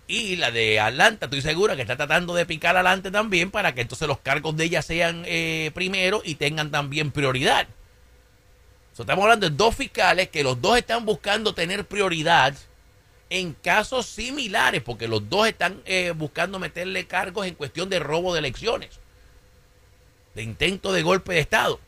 Y 0.07 0.35
la 0.35 0.51
de 0.51 0.79
Atlanta, 0.79 1.25
estoy 1.25 1.41
segura 1.41 1.75
que 1.75 1.81
está 1.81 1.95
tratando 1.95 2.35
de 2.35 2.45
picar 2.45 2.75
adelante 2.75 3.09
también 3.09 3.51
para 3.51 3.73
que 3.73 3.81
entonces 3.81 4.07
los 4.07 4.19
cargos 4.19 4.55
de 4.55 4.65
ella 4.65 4.81
sean 4.81 5.23
eh, 5.25 5.71
primero 5.73 6.21
y 6.23 6.35
tengan 6.35 6.69
también 6.71 7.11
prioridad. 7.11 7.67
So, 8.95 9.03
estamos 9.03 9.23
hablando 9.23 9.49
de 9.49 9.55
dos 9.55 9.75
fiscales 9.75 10.29
que 10.29 10.43
los 10.43 10.61
dos 10.61 10.77
están 10.77 11.03
buscando 11.05 11.53
tener 11.55 11.85
prioridad 11.85 12.53
en 13.29 13.53
casos 13.53 14.05
similares, 14.05 14.83
porque 14.83 15.07
los 15.07 15.27
dos 15.29 15.47
están 15.47 15.81
eh, 15.85 16.13
buscando 16.15 16.59
meterle 16.59 17.07
cargos 17.07 17.47
en 17.47 17.55
cuestión 17.55 17.89
de 17.89 17.97
robo 17.97 18.33
de 18.33 18.39
elecciones, 18.39 18.99
de 20.35 20.43
intento 20.43 20.91
de 20.93 21.01
golpe 21.03 21.33
de 21.33 21.39
Estado. 21.39 21.79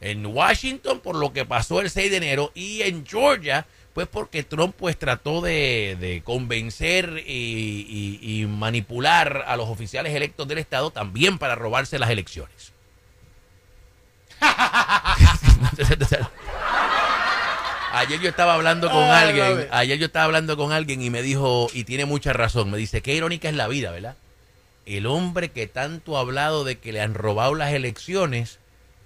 En 0.00 0.24
Washington 0.26 1.00
por 1.00 1.16
lo 1.16 1.32
que 1.32 1.44
pasó 1.44 1.80
el 1.80 1.90
6 1.90 2.10
de 2.10 2.16
enero 2.18 2.50
y 2.54 2.82
en 2.82 3.06
Georgia 3.06 3.66
pues 3.94 4.08
porque 4.08 4.42
Trump 4.42 4.74
pues 4.76 4.98
trató 4.98 5.40
de, 5.40 5.96
de 6.00 6.20
convencer 6.24 7.22
y, 7.26 8.18
y- 8.20 8.42
y 8.42 8.46
manipular 8.46 9.44
a 9.46 9.56
los 9.56 9.68
oficiales 9.68 10.12
electos 10.14 10.48
del 10.48 10.58
Estado 10.58 10.90
también 10.90 11.38
para 11.38 11.54
robarse 11.54 11.98
las 12.00 12.10
elecciones. 12.10 12.72
Ayer 17.92 18.20
yo 18.20 18.28
estaba 18.28 18.54
hablando 18.54 18.90
con 18.90 19.00
love 19.02 19.10
alguien, 19.12 19.68
ayer 19.70 19.98
yo 19.98 20.06
estaba 20.06 20.24
hablando 20.24 20.56
con 20.56 20.72
alguien 20.72 21.00
y 21.00 21.10
me 21.10 21.22
dijo, 21.22 21.68
y 21.72 21.84
tiene 21.84 22.04
mucha 22.04 22.32
razón, 22.32 22.70
me 22.70 22.76
dice, 22.76 23.02
qué 23.02 23.14
irónica 23.14 23.48
es 23.48 23.54
la 23.54 23.68
vida, 23.68 23.92
¿verdad? 23.92 24.16
El 24.86 25.06
hombre 25.06 25.50
que 25.50 25.66
tanto 25.66 26.16
ha 26.16 26.20
hablado 26.20 26.64
de 26.64 26.78
que 26.78 26.92
le 26.92 27.00
han 27.00 27.14
robado 27.14 27.54
las 27.54 27.72
elecciones, 27.72 28.58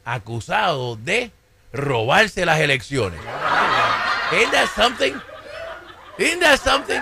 acusado 0.04 0.96
de 0.96 1.30
robarse 1.72 2.44
las 2.46 2.60
elecciones. 2.60 3.20
Isn't 4.32 4.52
that 4.52 4.68
something? 4.74 5.14
Isn't 6.18 6.40
that 6.40 6.58
something? 6.58 7.00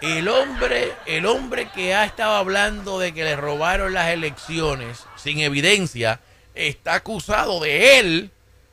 El 0.00 0.28
hombre, 0.28 0.92
el 1.06 1.26
hombre 1.26 1.68
que 1.74 1.94
ha 1.94 2.04
estado 2.04 2.34
hablando 2.34 2.98
de 2.98 3.12
que 3.12 3.24
le 3.24 3.34
robaron 3.34 3.94
las 3.94 4.10
elecciones 4.10 5.04
sin 5.16 5.40
evidencia, 5.40 6.20
está 6.54 6.94
acusado 6.94 7.60
de 7.60 7.98
él 7.98 8.30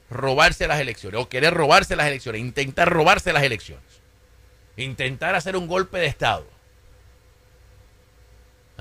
robarse 0.10 0.68
las 0.68 0.80
elecciones 0.80 1.20
o 1.20 1.30
querer 1.30 1.54
robarse 1.54 1.96
las 1.96 2.08
elecciones, 2.08 2.42
intentar 2.42 2.90
robarse 2.90 3.34
las 3.34 3.44
elecciones, 3.44 3.84
intentar 4.78 5.36
hacer 5.36 5.56
un 5.56 5.68
golpe 5.68 5.98
de 5.98 6.08
Estado. 6.08 6.46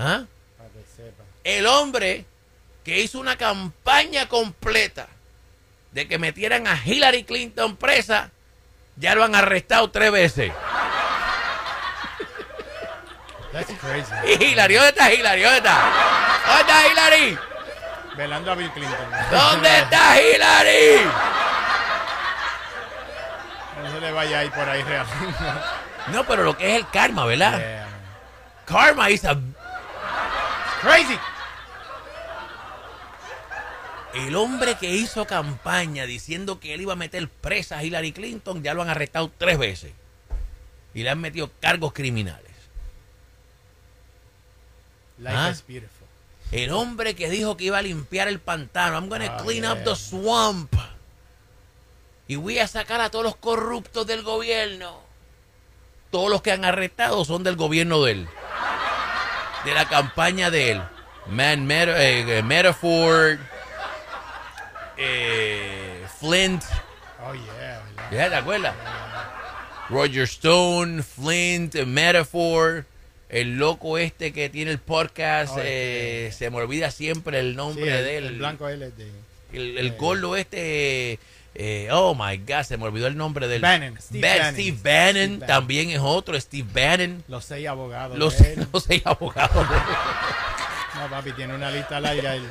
¿Ah? 0.02 0.24
Para 0.58 0.70
que 0.70 0.84
sepa. 0.96 1.22
El 1.44 1.66
hombre 1.66 2.24
que 2.84 3.00
hizo 3.00 3.20
una 3.20 3.36
campaña 3.36 4.28
completa 4.28 5.06
de 5.92 6.08
que 6.08 6.18
metieran 6.18 6.66
a 6.66 6.80
Hillary 6.84 7.24
Clinton 7.24 7.76
presa, 7.76 8.30
ya 8.96 9.14
lo 9.14 9.22
han 9.24 9.34
arrestado 9.34 9.90
tres 9.90 10.10
veces. 10.10 10.52
That's 13.52 13.70
crazy. 13.78 14.12
Y 14.26 14.44
Hillary, 14.44 14.74
¿dónde 14.74 14.88
está 14.88 15.12
Hillary? 15.12 15.42
¿Dónde 15.42 15.58
está? 15.58 15.92
¿Dónde 16.46 16.60
está 16.62 16.86
Hillary? 16.88 17.38
Velando 18.16 18.52
a 18.52 18.54
Bill 18.54 18.70
Clinton. 18.72 19.10
¿Dónde 19.30 19.78
está 19.78 20.20
Hillary? 20.20 21.06
No 23.82 23.92
se 23.92 24.00
le 24.00 24.12
vaya 24.12 24.38
a 24.38 24.44
ir 24.44 24.52
por 24.52 24.68
ahí 24.68 24.82
real. 24.82 25.06
No, 26.08 26.24
pero 26.26 26.44
lo 26.44 26.56
que 26.56 26.70
es 26.70 26.76
el 26.78 26.88
karma, 26.88 27.26
¿verdad? 27.26 27.58
Yeah. 27.58 27.86
Karma 28.64 29.10
is 29.10 29.24
a... 29.24 29.36
Crazy. 30.82 31.18
El 34.14 34.36
hombre 34.36 34.76
que 34.76 34.90
hizo 34.90 35.26
campaña 35.26 36.04
diciendo 36.04 36.60
que 36.60 36.74
él 36.74 36.82
iba 36.82 36.92
a 36.92 36.96
meter 36.96 37.28
presa 37.28 37.78
a 37.78 37.84
Hillary 37.84 38.12
Clinton, 38.12 38.62
ya 38.62 38.74
lo 38.74 38.82
han 38.82 38.90
arrestado 38.90 39.30
tres 39.38 39.58
veces. 39.58 39.92
Y 40.92 41.02
le 41.02 41.08
han 41.10 41.20
metido 41.20 41.50
cargos 41.60 41.92
criminales. 41.94 42.50
Life 45.18 45.34
Ah. 45.36 45.50
is 45.50 45.64
beautiful. 45.66 46.06
El 46.50 46.70
hombre 46.72 47.14
que 47.14 47.30
dijo 47.30 47.56
que 47.56 47.64
iba 47.64 47.78
a 47.78 47.82
limpiar 47.82 48.28
el 48.28 48.38
pantano. 48.40 48.96
I'm 48.98 49.08
gonna 49.08 49.38
clean 49.38 49.64
up 49.64 49.84
the 49.84 49.96
swamp. 49.96 50.74
Y 52.28 52.36
voy 52.36 52.58
a 52.58 52.68
sacar 52.68 53.00
a 53.00 53.10
todos 53.10 53.24
los 53.24 53.36
corruptos 53.36 54.06
del 54.06 54.22
gobierno. 54.22 55.00
Todos 56.10 56.28
los 56.28 56.42
que 56.42 56.52
han 56.52 56.64
arrestado 56.66 57.24
son 57.24 57.42
del 57.42 57.56
gobierno 57.56 58.02
de 58.02 58.12
él. 58.12 58.28
De 59.64 59.74
la 59.74 59.84
campaña 59.88 60.50
de 60.50 60.72
él. 60.72 60.82
Man, 61.26 61.66
Meta- 61.66 62.02
eh, 62.02 62.38
eh, 62.38 62.42
Metaphor. 62.42 63.38
eh, 64.96 66.04
Flint. 66.20 66.62
Oh, 67.24 67.32
yeah. 67.34 67.82
¿Ya 68.10 68.28
te 68.28 68.34
acuerdas? 68.36 68.74
Roger 69.88 70.22
Stone, 70.24 71.02
Flint, 71.02 71.74
Metaphor. 71.86 72.84
El 73.28 73.56
loco 73.56 73.96
este 73.98 74.32
que 74.32 74.48
tiene 74.50 74.70
el 74.72 74.78
podcast. 74.78 75.54
Oh, 75.54 75.58
este- 75.58 76.26
eh, 76.26 76.32
se 76.32 76.50
me 76.50 76.58
olvida 76.58 76.90
siempre 76.90 77.38
el 77.40 77.50
Sí, 77.52 77.56
nombre 77.56 77.98
el, 77.98 78.04
de 78.04 78.16
él. 78.18 78.26
el 78.26 78.38
blanco 78.38 78.68
él 78.68 78.82
es 78.82 78.96
de... 78.96 79.10
El, 79.52 79.78
el 79.78 79.96
gordo 79.96 80.36
este. 80.36 81.18
Eh, 81.54 81.88
oh 81.92 82.14
my 82.14 82.38
God, 82.38 82.62
se 82.64 82.76
me 82.76 82.84
olvidó 82.84 83.06
el 83.06 83.16
nombre 83.16 83.46
del. 83.48 83.60
Bannon, 83.62 83.98
Steve 84.00 84.26
Ba- 84.26 84.36
Bannon. 84.38 84.54
Steve 84.54 84.78
Bannon, 84.82 85.12
Steve 85.14 85.28
Bannon. 85.38 85.46
también 85.46 85.90
es 85.90 85.98
otro, 86.00 86.40
Steve 86.40 86.68
Bannon. 86.72 87.24
Los 87.28 87.44
seis 87.44 87.68
abogados. 87.68 88.18
Los, 88.18 88.38
de 88.38 88.52
él. 88.54 88.66
los 88.72 88.84
seis 88.84 89.02
abogados. 89.04 89.66
No, 90.94 91.08
papi, 91.08 91.32
tiene 91.32 91.54
una 91.54 91.70
lista 91.70 91.98
larga. 92.00 92.34
él. 92.36 92.46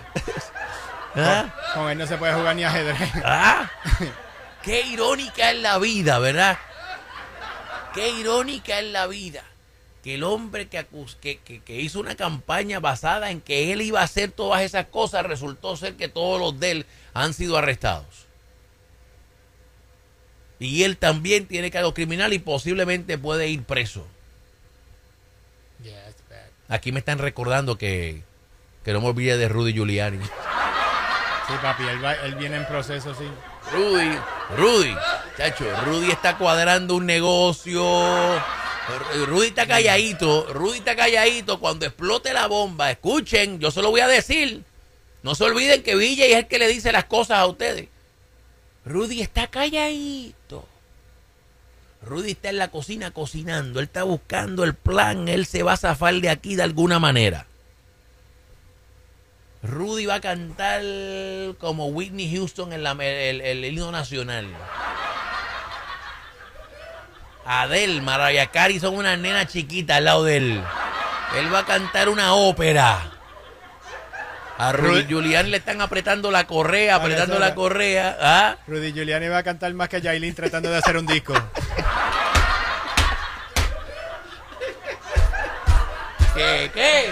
¿Ah? 1.15 1.45
Con 1.75 1.89
él 1.91 1.97
no 1.99 2.07
se 2.07 2.17
puede 2.17 2.33
jugar 2.33 2.55
ni 2.55 2.63
ajedrez. 2.63 2.97
¿Ah? 3.23 3.69
Qué 4.63 4.81
irónica 4.87 5.51
es 5.51 5.59
la 5.59 5.77
vida, 5.77 6.17
¿verdad? 6.19 6.57
Qué 7.93 8.09
irónica 8.09 8.79
es 8.79 8.85
la 8.91 9.05
vida. 9.07 9.43
Que 10.03 10.15
el 10.15 10.23
hombre 10.23 10.67
que, 10.69 10.79
acus- 10.79 11.15
que, 11.21 11.37
que- 11.39 11.61
que 11.61 11.79
hizo 11.79 11.99
una 11.99 12.15
campaña 12.15 12.79
basada 12.79 13.29
en 13.29 13.41
que 13.41 13.71
él 13.71 13.81
iba 13.81 14.01
a 14.01 14.05
hacer 14.05 14.31
todas 14.31 14.61
esas 14.63 14.87
cosas, 14.87 15.23
resultó 15.25 15.77
ser 15.77 15.95
que 15.95 16.07
todos 16.07 16.39
los 16.39 16.59
de 16.59 16.71
él 16.71 16.85
han 17.13 17.33
sido 17.35 17.57
arrestados. 17.57 18.25
Y 20.61 20.83
él 20.83 20.95
también 20.97 21.47
tiene 21.47 21.71
cargo 21.71 21.93
criminal 21.95 22.33
y 22.33 22.39
posiblemente 22.39 23.17
puede 23.17 23.47
ir 23.47 23.63
preso. 23.63 24.05
Aquí 26.69 26.91
me 26.91 26.99
están 26.99 27.17
recordando 27.17 27.77
que, 27.77 28.21
que 28.85 28.93
no 28.93 29.01
me 29.01 29.07
olvide 29.07 29.37
de 29.37 29.49
Rudy 29.49 29.73
Giuliani. 29.73 30.23
Sí, 30.23 31.53
papi, 31.61 31.83
él, 31.83 32.03
va- 32.05 32.13
él 32.13 32.35
viene 32.35 32.57
en 32.57 32.65
proceso, 32.67 33.13
sí. 33.15 33.25
Rudy, 33.73 34.11
Rudy, 34.55 34.95
chacho, 35.35 35.65
Rudy 35.83 36.11
está 36.11 36.37
cuadrando 36.37 36.95
un 36.95 37.07
negocio. 37.07 37.83
Rudy 39.27 39.47
está 39.47 39.65
calladito, 39.67 40.45
Rudy 40.53 40.77
está 40.77 40.95
calladito. 40.95 41.59
Cuando 41.59 41.85
explote 41.87 42.33
la 42.33 42.45
bomba, 42.47 42.91
escuchen, 42.91 43.59
yo 43.59 43.71
se 43.71 43.81
lo 43.81 43.89
voy 43.89 44.01
a 44.01 44.07
decir. 44.07 44.63
No 45.23 45.33
se 45.35 45.43
olviden 45.43 45.83
que 45.83 45.95
Villa 45.95 46.25
es 46.25 46.35
el 46.37 46.47
que 46.47 46.59
le 46.59 46.67
dice 46.67 46.91
las 46.91 47.05
cosas 47.05 47.39
a 47.39 47.47
ustedes. 47.47 47.87
Rudy 48.85 49.21
está 49.21 49.47
calladito. 49.47 50.67
Rudy 52.01 52.31
está 52.31 52.49
en 52.49 52.57
la 52.57 52.69
cocina 52.69 53.11
cocinando, 53.11 53.79
él 53.79 53.85
está 53.85 54.03
buscando 54.03 54.63
el 54.63 54.73
plan, 54.73 55.27
él 55.27 55.45
se 55.45 55.61
va 55.61 55.73
a 55.73 55.77
zafar 55.77 56.15
de 56.15 56.29
aquí 56.29 56.55
de 56.55 56.63
alguna 56.63 56.97
manera. 56.97 57.45
Rudy 59.61 60.07
va 60.07 60.15
a 60.15 60.21
cantar 60.21 60.81
como 61.59 61.87
Whitney 61.87 62.35
Houston 62.35 62.73
en 62.73 62.81
la, 62.81 62.93
el, 62.93 63.41
el 63.41 63.65
himno 63.65 63.91
nacional. 63.91 64.47
Adele, 67.45 68.01
Mariah 68.01 68.47
Carey 68.47 68.79
son 68.79 68.95
una 68.95 69.17
nena 69.17 69.45
chiquita 69.45 69.97
al 69.97 70.05
lado 70.05 70.23
de 70.23 70.37
él. 70.37 70.63
Él 71.37 71.53
va 71.53 71.59
a 71.59 71.65
cantar 71.65 72.09
una 72.09 72.33
ópera. 72.33 73.10
A 74.61 74.71
Rudy 74.73 75.07
Giuliani 75.07 75.49
le 75.49 75.57
están 75.57 75.81
apretando 75.81 76.29
la 76.29 76.45
correa, 76.45 76.97
apretando 76.97 77.39
la 77.39 77.55
correa. 77.55 78.15
¿Ah? 78.21 78.57
Rudy 78.67 78.93
Giuliani 78.93 79.27
va 79.27 79.39
a 79.39 79.43
cantar 79.43 79.73
más 79.73 79.89
que 79.89 79.99
Yailin 80.01 80.35
tratando 80.35 80.69
de 80.69 80.77
hacer 80.77 80.97
un 80.97 81.07
disco. 81.07 81.33
¿Qué? 86.35 86.69
¿Qué? 86.75 87.09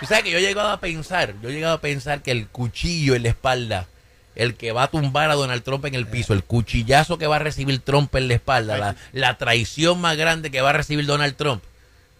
Tú 0.00 0.06
sabes 0.06 0.24
que 0.24 0.32
yo 0.32 0.38
he 0.38 0.42
llegado 0.42 0.70
a 0.70 0.80
pensar, 0.80 1.34
yo 1.40 1.48
he 1.48 1.52
llegado 1.52 1.74
a 1.74 1.80
pensar 1.80 2.22
que 2.22 2.32
el 2.32 2.48
cuchillo 2.48 3.14
en 3.14 3.22
la 3.22 3.28
espalda, 3.28 3.86
el 4.34 4.56
que 4.56 4.72
va 4.72 4.82
a 4.82 4.90
tumbar 4.90 5.30
a 5.30 5.36
Donald 5.36 5.62
Trump 5.62 5.84
en 5.84 5.94
el 5.94 6.08
piso, 6.08 6.32
el 6.32 6.42
cuchillazo 6.42 7.18
que 7.18 7.28
va 7.28 7.36
a 7.36 7.38
recibir 7.38 7.78
Trump 7.78 8.12
en 8.16 8.26
la 8.26 8.34
espalda, 8.34 8.78
la, 8.78 8.96
la 9.12 9.38
traición 9.38 10.00
más 10.00 10.16
grande 10.16 10.50
que 10.50 10.60
va 10.60 10.70
a 10.70 10.72
recibir 10.72 11.06
Donald 11.06 11.36
Trump, 11.36 11.62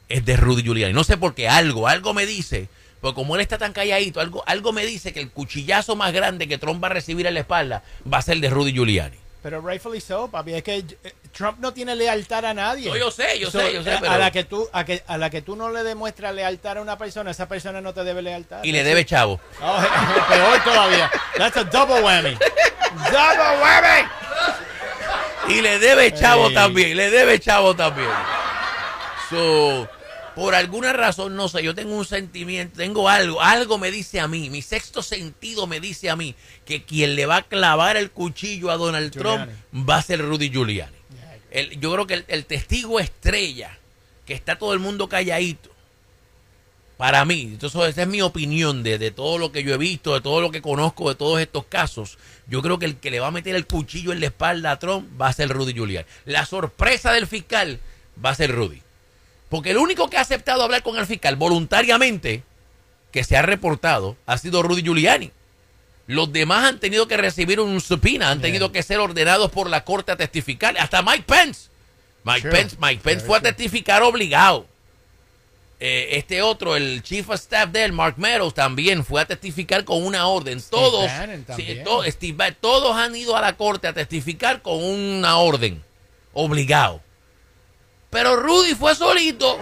es 0.08 0.24
de 0.24 0.36
Rudy 0.36 0.62
Giuliani. 0.62 0.92
No 0.92 1.02
sé 1.02 1.16
por 1.16 1.34
qué, 1.34 1.48
algo, 1.48 1.88
algo 1.88 2.14
me 2.14 2.24
dice, 2.24 2.68
porque 3.00 3.14
como 3.14 3.34
él 3.34 3.40
está 3.42 3.56
tan 3.58 3.72
calladito, 3.72 4.20
algo, 4.20 4.42
algo 4.46 4.72
me 4.72 4.84
dice 4.86 5.12
que 5.12 5.20
el 5.20 5.30
cuchillazo 5.30 5.96
más 5.96 6.12
grande 6.12 6.46
que 6.48 6.58
Trump 6.58 6.82
va 6.82 6.88
a 6.88 6.90
recibir 6.92 7.26
en 7.26 7.34
la 7.34 7.40
espalda 7.40 7.82
va 8.12 8.18
a 8.18 8.22
ser 8.22 8.38
de 8.40 8.50
Rudy 8.50 8.72
Giuliani. 8.72 9.16
Pero 9.42 9.62
rightfully 9.62 10.02
so, 10.02 10.28
papi. 10.30 10.52
Es 10.52 10.62
que 10.62 10.76
eh, 10.76 11.14
Trump 11.32 11.60
no 11.60 11.72
tiene 11.72 11.96
lealtad 11.96 12.44
a 12.44 12.52
nadie. 12.52 12.90
No, 12.90 12.96
yo 12.98 13.10
sé, 13.10 13.38
yo 13.38 13.50
So, 13.50 13.58
sé, 13.58 13.72
yo 13.72 13.82
sé, 13.82 13.92
a- 13.94 14.00
pero- 14.00 14.12
A 14.12 14.18
la, 14.18 14.30
que 14.30 14.44
tú, 14.44 14.68
a, 14.70 14.84
que, 14.84 15.02
a 15.06 15.16
la 15.16 15.30
que 15.30 15.40
tú 15.40 15.56
no 15.56 15.70
le 15.70 15.82
demuestras 15.82 16.34
lealtad 16.34 16.76
a 16.76 16.82
una 16.82 16.98
persona, 16.98 17.30
esa 17.30 17.48
persona 17.48 17.80
no 17.80 17.94
te 17.94 18.04
debe 18.04 18.20
lealtad. 18.20 18.62
Y 18.64 18.72
le 18.72 18.84
debe 18.84 19.06
chavo. 19.06 19.40
Oh, 19.62 19.80
peor 20.28 20.62
todavía. 20.62 21.10
That's 21.38 21.56
a 21.56 21.64
double 21.64 22.02
whammy. 22.02 22.34
double 23.10 23.62
whammy. 23.62 24.08
Y 25.48 25.62
le 25.62 25.78
debe 25.78 26.12
chavo 26.12 26.52
también, 26.52 26.94
le 26.94 27.10
debe 27.10 27.40
chavo 27.40 27.74
también. 27.74 28.10
So, 29.30 29.88
Por 30.34 30.54
alguna 30.54 30.92
razón, 30.92 31.34
no 31.36 31.48
sé, 31.48 31.62
yo 31.62 31.74
tengo 31.74 31.94
un 31.96 32.04
sentimiento, 32.04 32.76
tengo 32.78 33.08
algo, 33.08 33.40
algo 33.42 33.78
me 33.78 33.90
dice 33.90 34.20
a 34.20 34.28
mí, 34.28 34.48
mi 34.50 34.62
sexto 34.62 35.02
sentido 35.02 35.66
me 35.66 35.80
dice 35.80 36.08
a 36.08 36.16
mí 36.16 36.34
que 36.64 36.84
quien 36.84 37.16
le 37.16 37.26
va 37.26 37.36
a 37.36 37.42
clavar 37.42 37.96
el 37.96 38.10
cuchillo 38.10 38.70
a 38.70 38.76
Donald 38.76 39.12
Trump 39.12 39.50
va 39.88 39.96
a 39.96 40.02
ser 40.02 40.20
Rudy 40.24 40.50
Giuliani. 40.50 40.96
El- 41.50 41.80
yo 41.80 41.92
creo 41.92 42.06
que 42.06 42.14
el, 42.14 42.24
el 42.28 42.46
testigo 42.46 43.00
estrella, 43.00 43.76
que 44.24 44.34
está 44.34 44.56
todo 44.56 44.72
el 44.72 44.78
mundo 44.78 45.08
calladito, 45.08 45.68
para 46.96 47.24
mí, 47.24 47.40
entonces 47.52 47.80
esa 47.88 48.02
es 48.02 48.08
mi 48.08 48.20
opinión 48.20 48.82
de, 48.82 48.98
de 48.98 49.10
todo 49.10 49.38
lo 49.38 49.50
que 49.52 49.62
yo 49.62 49.72
he 49.74 49.78
visto, 49.78 50.12
de 50.12 50.20
todo 50.20 50.42
lo 50.42 50.50
que 50.50 50.60
conozco, 50.60 51.08
de 51.08 51.14
todos 51.14 51.40
estos 51.40 51.64
casos. 51.64 52.18
Yo 52.46 52.60
creo 52.60 52.78
que 52.78 52.84
el 52.84 52.96
que 52.98 53.10
le 53.10 53.20
va 53.20 53.28
a 53.28 53.32
meter 53.32 53.56
el 53.56 53.66
cuchillo 53.66 54.12
en 54.12 54.20
la 54.20 54.26
espalda 54.26 54.70
a 54.72 54.78
Trump 54.78 55.08
va 55.20 55.28
a 55.28 55.32
ser 55.32 55.48
Rudy 55.48 55.72
Giuliani. 55.72 56.06
La 56.26 56.44
sorpresa 56.44 57.12
del 57.12 57.26
fiscal 57.26 57.80
va 58.22 58.30
a 58.30 58.34
ser 58.34 58.52
Rudy. 58.54 58.82
Porque 59.50 59.72
el 59.72 59.76
único 59.78 60.08
que 60.08 60.16
ha 60.16 60.22
aceptado 60.22 60.62
hablar 60.62 60.82
con 60.82 60.96
el 60.96 61.04
fiscal 61.06 61.36
voluntariamente, 61.36 62.42
que 63.12 63.24
se 63.24 63.36
ha 63.36 63.42
reportado, 63.42 64.16
ha 64.24 64.38
sido 64.38 64.62
Rudy 64.62 64.82
Giuliani. 64.82 65.30
Los 66.06 66.32
demás 66.32 66.64
han 66.64 66.80
tenido 66.80 67.06
que 67.08 67.16
recibir 67.16 67.60
un 67.60 67.80
subpoena, 67.80 68.30
han 68.30 68.40
tenido 68.40 68.72
que 68.72 68.82
ser 68.82 68.98
ordenados 69.00 69.50
por 69.50 69.68
la 69.68 69.84
corte 69.84 70.12
a 70.12 70.16
testificar. 70.16 70.78
Hasta 70.78 71.02
Mike 71.02 71.24
Pence. 71.26 71.68
Mike 72.24 72.40
Sure. 72.42 72.52
Pence, 72.52 72.76
Mike 72.80 73.02
Pence 73.02 73.26
fue 73.26 73.38
a 73.38 73.40
testificar 73.42 74.02
obligado. 74.02 74.66
Eh, 75.82 76.18
este 76.18 76.42
otro, 76.42 76.76
el 76.76 77.02
chief 77.02 77.28
of 77.30 77.36
staff 77.36 77.70
de 77.70 77.84
él, 77.84 77.92
Mark 77.92 78.16
Meadows, 78.18 78.52
también 78.52 79.02
fue 79.04 79.22
a 79.22 79.24
testificar 79.24 79.84
con 79.84 80.04
una 80.04 80.26
orden. 80.26 80.60
todos, 80.70 81.10
sí, 81.56 81.64
to- 81.84 82.04
Steve 82.04 82.52
todos 82.60 82.94
han 82.96 83.16
ido 83.16 83.34
a 83.36 83.40
la 83.40 83.56
corte 83.56 83.88
a 83.88 83.94
testificar 83.94 84.60
con 84.62 84.82
una 84.84 85.38
orden, 85.38 85.82
obligado. 86.34 87.00
Pero 88.10 88.36
Rudy 88.36 88.74
fue 88.74 88.94
solito. 88.94 89.58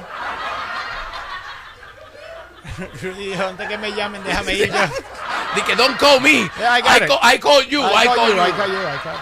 Rudy 3.02 3.30
dijo, 3.30 3.46
antes 3.46 3.68
que 3.68 3.78
me 3.78 3.92
llamen, 3.92 4.22
déjame 4.24 4.54
ir 4.54 4.68
yo. 4.68 4.74
Dije, 5.54 5.76
don't 5.76 5.98
call 5.98 6.20
me. 6.20 6.48
Yeah, 6.58 6.74
I 6.74 6.78
I, 6.78 6.80
call, 7.00 7.08
you. 7.08 7.18
I, 7.22 7.32
I 7.32 7.38
call 7.38 7.52
called 7.52 7.72
you, 7.72 7.80
you. 7.80 7.84
I 7.84 8.06
call 8.06 8.28
you, 8.28 8.40
I 8.40 8.50
call 8.50 9.12
you. 9.14 9.18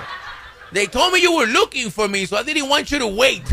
They 0.72 0.86
told 0.86 1.12
me 1.12 1.20
you 1.20 1.34
were 1.36 1.46
looking 1.46 1.90
for 1.90 2.08
me, 2.08 2.26
so 2.26 2.36
I 2.36 2.42
didn't 2.42 2.68
want 2.68 2.90
you 2.90 2.98
to 2.98 3.06
wait. 3.06 3.44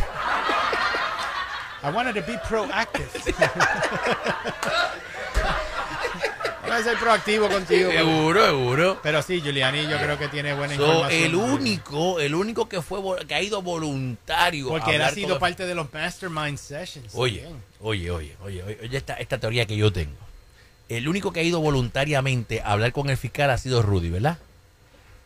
I 1.84 1.92
wanted 1.94 2.16
to 2.16 2.22
be 2.22 2.34
proactive. 2.34 3.12
Voy 6.74 6.82
a 6.82 6.84
ser 6.84 6.98
proactivo 6.98 7.50
contigo. 7.50 7.90
pero- 7.94 8.06
Seguro, 8.06 8.46
seguro. 8.46 9.00
Pero 9.04 9.22
sí, 9.22 9.42
Giuliani 9.42 9.84
yo 9.88 9.98
creo 10.00 10.18
que 10.18 10.28
tiene 10.30 10.54
buena 10.54 10.76
So, 10.76 10.86
información. 10.86 11.24
el 11.24 11.36
único, 11.36 12.20
el 12.20 12.36
único 12.36 12.68
que 12.68 12.82
fue 12.82 13.00
que 13.28 13.36
ha 13.36 13.42
ido 13.42 13.62
voluntario. 13.62 14.68
a 14.68 14.70
Porque 14.80 14.96
él 14.96 15.02
ha 15.02 15.12
sido 15.12 15.38
parte 15.40 15.66
de 15.66 15.76
los 15.76 15.94
mastermind 15.94 16.58
sessions. 16.58 17.12
Oye, 17.14 17.46
oye, 17.82 18.10
oye, 18.12 18.36
oye, 18.44 18.64
oye, 18.64 18.78
oye 18.82 18.98
esta, 18.98 19.14
esta 19.16 19.38
teoría 19.40 19.66
que 19.66 19.78
yo 19.78 19.92
tengo. 19.94 20.18
El 20.90 21.08
único 21.08 21.32
que 21.32 21.40
ha 21.40 21.44
ido 21.44 21.60
voluntariamente 21.60 22.62
a 22.62 22.72
hablar 22.72 22.92
con 22.92 23.10
el 23.10 23.18
fiscal 23.18 23.50
ha 23.52 23.58
sido 23.58 23.82
Rudy, 23.82 24.10
¿verdad? 24.10 24.38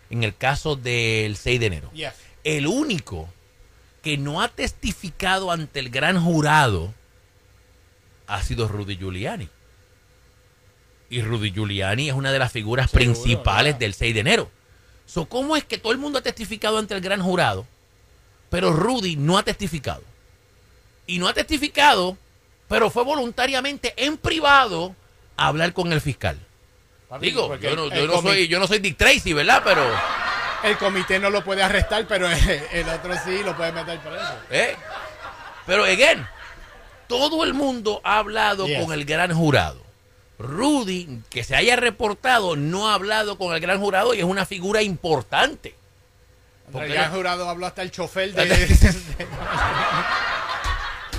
En 0.10 0.24
el 0.24 0.36
caso 0.36 0.76
del 0.76 1.36
6 1.36 1.60
de 1.60 1.66
enero. 1.66 1.92
Yes. 1.94 2.14
El 2.44 2.68
único 2.68 3.28
que 4.04 4.18
no 4.18 4.42
ha 4.42 4.48
testificado 4.50 5.52
ante 5.52 5.80
el 5.80 5.90
gran 5.90 6.22
jurado 6.24 6.94
ha 8.28 8.42
sido 8.44 8.68
Rudy 8.68 8.98
Giuliani. 8.98 9.50
Y 11.10 11.22
Rudy 11.22 11.52
Giuliani 11.52 12.10
es 12.10 12.16
una 12.16 12.32
de 12.32 12.40
las 12.40 12.52
figuras 12.52 12.92
Seguro, 12.92 13.14
principales 13.14 13.74
ya. 13.76 13.80
del 13.80 13.94
6 13.94 14.14
de 14.14 14.20
enero. 14.20 14.52
So, 15.06 15.26
¿Cómo 15.26 15.56
es 15.56 15.64
que 15.64 15.78
todo 15.78 15.94
el 15.94 15.98
mundo 15.98 16.20
ha 16.20 16.22
testificado 16.22 16.78
ante 16.78 16.94
el 16.94 17.02
gran 17.02 17.22
jurado, 17.22 17.66
pero 18.50 18.74
Rudy 18.74 19.16
no 19.16 19.38
ha 19.38 19.44
testificado? 19.44 20.04
Y 21.06 21.20
no 21.20 21.30
ha 21.30 21.34
testificado, 21.34 22.18
pero 22.68 22.90
fue 22.90 23.04
voluntariamente 23.06 23.94
en 23.96 24.18
privado 24.18 24.94
a 25.38 25.48
hablar 25.48 25.72
con 25.72 25.94
el 25.94 26.02
fiscal. 26.02 26.38
Papi, 27.08 27.28
Digo, 27.28 27.56
yo 27.56 27.76
no, 27.78 27.88
yo 27.88 28.22
soy, 28.22 28.50
yo 28.50 28.60
no 28.60 28.68
soy 28.68 28.80
Dick 28.80 28.98
Tracy, 28.98 29.32
¿verdad? 29.34 29.62
Pero... 29.64 29.82
El 30.64 30.76
comité 30.78 31.20
no 31.20 31.30
lo 31.30 31.44
puede 31.44 31.64
arrestar, 31.64 32.06
pero 32.08 32.28
el, 32.30 32.38
el 32.74 32.90
otro 32.90 33.14
sí 33.24 33.44
lo 33.46 33.56
puede 33.56 33.72
meter 33.72 34.00
preso. 34.00 34.34
¿Eh? 34.50 34.76
Pero, 35.66 35.86
again, 35.86 36.28
todo 37.08 37.46
el 37.46 37.54
mundo 37.54 38.02
ha 38.04 38.18
hablado 38.18 38.68
Yes. 38.68 38.84
con 38.84 38.92
el 38.92 39.06
gran 39.06 39.34
jurado. 39.34 39.87
Rudy, 40.40 41.22
que 41.30 41.44
se 41.44 41.56
haya 41.56 41.76
reportado, 41.76 42.56
no 42.56 42.90
ha 42.90 42.94
hablado 42.94 43.38
con 43.38 43.54
el 43.54 43.60
gran 43.60 43.80
jurado 43.80 44.14
y 44.14 44.20
es 44.20 44.24
una 44.26 44.46
figura 44.46 44.82
importante. 44.84 45.76
Porque 46.72 46.88
El 46.88 46.94
gran 46.94 47.12
jurado 47.12 47.50
habló 47.50 47.66
hasta 47.66 47.82
el 47.82 47.92
chofer 47.92 48.34
de... 48.34 48.46
de- 48.46 48.68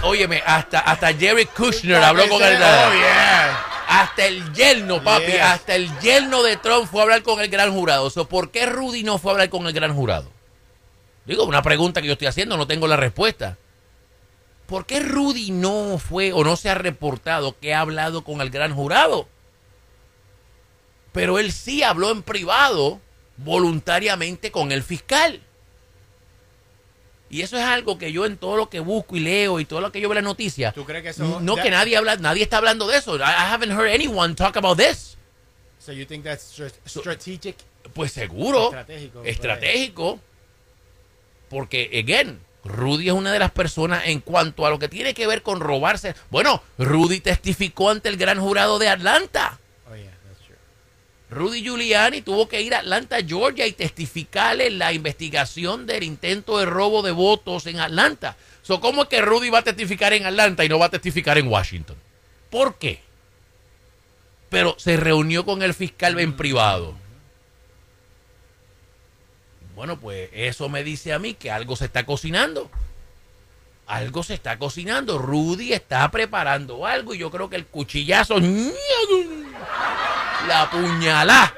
Óyeme, 0.03 0.43
hasta, 0.47 0.81
hasta 0.81 1.13
Jerry 1.15 1.47
Kushner 1.47 1.97
habló 2.03 2.29
con 2.29 2.43
el... 2.43 2.55
Oh, 2.55 2.93
yeah. 2.95 3.65
Hasta 3.89 4.27
el 4.27 4.53
yerno, 4.53 5.03
papi, 5.03 5.33
Yes. 5.33 5.41
hasta 5.43 5.75
el 5.75 5.99
yerno 6.01 6.43
de 6.43 6.57
Trump 6.59 6.89
fue 6.89 7.01
a 7.01 7.05
hablar 7.05 7.23
con 7.23 7.41
el 7.41 7.49
gran 7.49 7.73
jurado. 7.73 8.11
So, 8.11 8.29
¿Por 8.29 8.51
qué 8.51 8.67
Rudy 8.67 9.03
no 9.03 9.19
fue 9.19 9.31
a 9.31 9.35
hablar 9.35 9.49
con 9.49 9.67
el 9.67 9.73
gran 9.73 9.95
jurado? 9.95 10.31
Digo, 11.25 11.45
una 11.45 11.63
pregunta 11.63 12.01
que 12.01 12.07
yo 12.07 12.13
estoy 12.13 12.29
haciendo, 12.29 12.57
no 12.57 12.67
tengo 12.67 12.87
la 12.87 12.97
respuesta. 12.97 13.57
¿Por 14.69 14.85
qué 14.85 15.01
Rudy 15.01 15.51
no 15.51 15.99
fue 15.99 16.33
o 16.33 16.45
no 16.45 16.55
se 16.55 16.69
ha 16.69 16.75
reportado 16.75 17.59
que 17.59 17.73
ha 17.75 17.81
hablado 17.81 18.23
con 18.23 18.43
el 18.43 18.51
gran 18.51 18.75
jurado? 18.75 19.27
Pero 21.13 21.39
él 21.39 21.53
sí 21.53 21.83
habló 21.83 22.11
en 22.13 22.23
privado, 22.23 23.01
voluntariamente, 23.39 24.53
con 24.53 24.71
el 24.71 24.83
fiscal. 24.83 25.41
Y 27.31 27.41
eso 27.41 27.57
es 27.57 27.65
algo 27.65 27.97
que 27.97 28.13
yo 28.13 28.27
en 28.27 28.37
todo 28.37 28.57
lo 28.59 28.69
que 28.69 28.81
busco 28.81 29.17
y 29.17 29.21
leo 29.21 29.59
y 29.59 29.65
todo 29.65 29.81
lo 29.81 29.91
que 29.91 30.01
yo 30.03 30.09
veo 30.11 30.19
en 30.19 30.25
las 30.25 30.31
noticias, 30.33 30.75
¿Tú 30.75 30.85
crees 30.85 31.03
que 31.03 31.09
eso- 31.11 31.41
no 31.41 31.57
que 31.57 31.71
nadie 31.71 31.97
habla, 31.97 32.17
nadie 32.17 32.43
está 32.43 32.59
hablando 32.59 32.87
de 32.87 32.99
eso. 32.99 33.17
I, 33.17 33.21
I 33.23 33.53
haven't 33.53 33.73
heard 33.73 33.89
anyone 33.91 34.35
talk 34.35 34.57
about 34.59 34.79
this. 34.79 35.17
So 35.79 35.93
you 35.93 36.05
think 36.05 36.25
that's 36.25 36.45
stra- 36.59 36.73
strategic? 36.87 37.57
Pues 37.95 38.13
seguro, 38.13 38.67
Estratégico, 38.67 39.25
estratégico, 39.25 40.21
porque 41.49 41.91
again, 41.99 42.39
Rudy 42.65 43.09
es 43.09 43.15
una 43.15 43.33
de 43.33 43.39
las 43.39 43.51
personas 43.51 44.03
en 44.07 44.21
cuanto 44.21 44.67
a 44.67 44.71
lo 44.71 44.79
que 44.79 44.89
tiene 44.89 45.15
que 45.15 45.27
ver 45.27 45.43
con 45.43 45.61
robarse. 45.61 46.15
Bueno, 46.31 46.63
Rudy 46.79 47.21
testificó 47.21 47.91
ante 47.91 48.09
el 48.09 48.17
gran 48.17 48.41
jurado 48.41 48.79
de 48.79 48.89
Atlanta. 48.89 49.59
Oh, 49.91 49.95
yeah, 49.95 50.11
that's 50.27 50.45
true. 50.45 50.57
Rudy 51.31 51.63
Giuliani 51.63 52.23
tuvo 52.23 52.49
que 52.49 52.61
ir 52.61 52.75
a 52.75 52.81
Atlanta, 52.81 53.19
Georgia 53.27 53.67
y 53.67 53.73
testificarle 53.73 54.71
la 54.71 54.93
investigación 54.93 55.87
del 55.87 56.03
intento 56.03 56.59
de 56.59 56.67
robo 56.67 57.03
de 57.03 57.13
votos 57.13 57.67
en 57.67 57.81
Atlanta. 57.81 58.37
So, 58.63 58.81
¿Cómo 58.81 59.03
es 59.03 59.09
que 59.09 59.23
Rudy 59.23 59.49
va 59.49 59.61
a 59.61 59.65
testificar 59.65 60.13
en 60.13 60.27
Atlanta 60.27 60.65
y 60.65 60.69
no 60.69 60.79
va 60.79 60.87
a 60.87 60.91
testificar 60.91 61.39
en 61.39 61.49
Washington? 61.49 61.97
¿Por 62.51 62.77
qué? 62.77 63.01
Pero 64.51 64.75
se 64.79 64.97
reunió 64.97 65.45
con 65.45 65.63
el 65.63 65.75
fiscal 65.75 66.19
en 66.19 66.37
privado. 66.37 66.95
Bueno, 69.79 70.01
pues 70.01 70.29
eso 70.33 70.69
me 70.69 70.83
dice 70.83 71.13
a 71.13 71.21
mí 71.21 71.35
que 71.35 71.53
algo 71.53 71.77
se 71.77 71.85
está 71.85 72.05
cocinando. 72.05 72.69
Algo 73.87 74.25
se 74.25 74.35
está 74.35 74.59
cocinando. 74.59 75.19
Rudy 75.19 75.73
está 75.73 76.11
preparando 76.11 76.85
algo 76.85 77.15
y 77.15 77.19
yo 77.19 77.31
creo 77.31 77.49
que 77.49 77.55
el 77.55 77.65
cuchillazo 77.65 78.41
la 80.49 80.69
puñalá. 80.73 81.55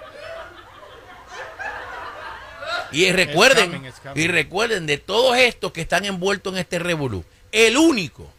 Y 2.92 3.10
recuerden, 3.10 3.72
coming, 3.72 3.88
it's 3.88 4.00
coming. 4.00 4.22
y 4.22 4.28
recuerden 4.28 4.84
de 4.84 4.98
todos 4.98 5.38
estos 5.38 5.72
que 5.72 5.80
están 5.80 6.04
envueltos 6.04 6.52
en 6.52 6.58
este 6.58 6.78
revolú, 6.78 7.24
el 7.52 7.78
único 7.78 8.30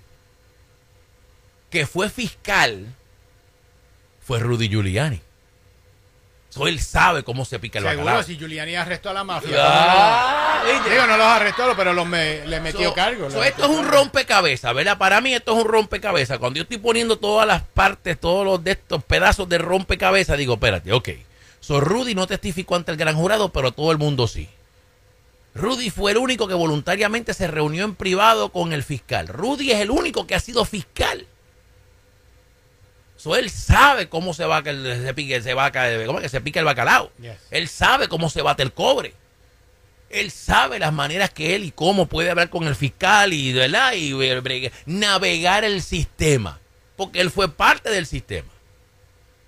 que 1.71 1.87
fue 1.87 2.11
fiscal 2.11 2.85
fue 4.21 4.37
Rudy 4.37 4.69
Giuliani. 4.69 5.21
So, 6.53 6.67
él 6.67 6.81
sabe 6.81 7.23
cómo 7.23 7.45
se 7.45 7.59
pica 7.59 7.79
el 7.79 7.85
Seguro, 7.85 8.03
bacalao. 8.03 8.23
si 8.23 8.37
Giuliani 8.37 8.75
arrestó 8.75 9.09
a 9.09 9.13
la 9.13 9.23
mafia. 9.23 9.51
Ya, 9.51 10.63
¿viste? 10.69 10.89
Digo, 10.89 11.07
no 11.07 11.15
los 11.15 11.25
arrestó, 11.27 11.73
pero 11.77 11.93
los 11.93 12.05
me- 12.05 12.45
le 12.45 12.59
metió 12.59 12.89
So- 12.89 12.93
cargo. 12.93 13.31
so 13.31 13.41
esto 13.41 13.61
metió 13.61 13.73
es 13.73 13.79
un 13.79 13.87
rompecabezas, 13.89 14.73
¿verdad? 14.75 14.97
Para 14.97 15.21
mí 15.21 15.33
esto 15.33 15.53
es 15.57 15.63
un 15.63 15.71
rompecabezas. 15.71 16.39
Cuando 16.39 16.57
yo 16.57 16.63
estoy 16.63 16.77
poniendo 16.77 17.17
todas 17.17 17.47
las 17.47 17.61
partes, 17.63 18.19
todos 18.19 18.45
los 18.45 18.61
de 18.61 18.71
estos 18.71 19.01
pedazos 19.01 19.47
de 19.47 19.59
rompecabezas, 19.59 20.37
digo, 20.37 20.55
espérate, 20.55 20.91
ok. 20.91 21.09
So 21.61 21.79
Rudy 21.79 22.15
no 22.15 22.27
testificó 22.27 22.75
ante 22.75 22.91
el 22.91 22.97
gran 22.97 23.15
jurado, 23.15 23.49
pero 23.53 23.71
todo 23.71 23.93
el 23.93 23.97
mundo 23.97 24.27
sí. 24.27 24.49
Rudy 25.55 25.89
fue 25.89 26.11
el 26.11 26.17
único 26.17 26.47
que 26.49 26.53
voluntariamente 26.53 27.33
se 27.33 27.47
reunió 27.47 27.85
en 27.85 27.95
privado 27.95 28.49
con 28.49 28.73
el 28.73 28.83
fiscal. 28.83 29.27
Rudy 29.27 29.71
es 29.71 29.79
el 29.79 29.89
único 29.91 30.27
que 30.27 30.35
ha 30.35 30.39
sido 30.41 30.65
fiscal. 30.65 31.27
So, 33.21 33.35
él 33.35 33.51
sabe 33.51 34.09
cómo 34.09 34.33
se 34.33 34.45
va 34.45 34.63
que 34.63 34.73
se 34.73 35.13
pique, 35.13 35.41
se 35.43 35.53
va 35.53 35.71
cómo 35.71 36.17
es 36.17 36.23
que 36.23 36.29
se 36.29 36.41
pica 36.41 36.59
el 36.59 36.65
bacalao. 36.65 37.11
Yes. 37.21 37.37
Él 37.51 37.67
sabe 37.67 38.07
cómo 38.07 38.31
se 38.31 38.41
bate 38.41 38.63
el 38.63 38.73
cobre. 38.73 39.13
Él 40.09 40.31
sabe 40.31 40.79
las 40.79 40.91
maneras 40.91 41.29
que 41.29 41.53
él 41.55 41.63
y 41.63 41.71
cómo 41.71 42.07
puede 42.07 42.31
hablar 42.31 42.49
con 42.49 42.63
el 42.67 42.75
fiscal 42.75 43.31
y, 43.31 43.53
¿verdad? 43.53 43.93
y 43.93 44.11
bre- 44.11 44.71
navegar 44.87 45.63
el 45.63 45.83
sistema. 45.83 46.59
Porque 46.97 47.21
él 47.21 47.29
fue 47.29 47.47
parte 47.47 47.91
del 47.91 48.07
sistema. 48.07 48.49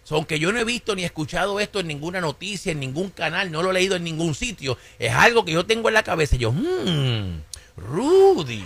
So, 0.04 0.16
aunque 0.18 0.38
yo 0.38 0.52
no 0.52 0.60
he 0.60 0.64
visto 0.66 0.96
ni 0.96 1.04
escuchado 1.04 1.60
esto 1.60 1.80
en 1.80 1.88
ninguna 1.88 2.22
noticia, 2.22 2.72
en 2.74 2.80
ningún 2.80 3.10
canal, 3.10 3.52
no 3.52 3.64
lo 3.64 3.72
he 3.72 3.74
leído 3.74 3.96
en 3.96 4.04
ningún 4.04 4.36
sitio, 4.36 4.78
es 5.00 5.12
algo 5.14 5.46
que 5.46 5.54
yo 5.54 5.66
tengo 5.66 5.88
en 5.88 5.96
la 5.96 6.04
cabeza. 6.04 6.36
Y 6.36 6.40
yo, 6.40 6.52
hmm, 6.52 7.42
Rudy. 7.78 8.66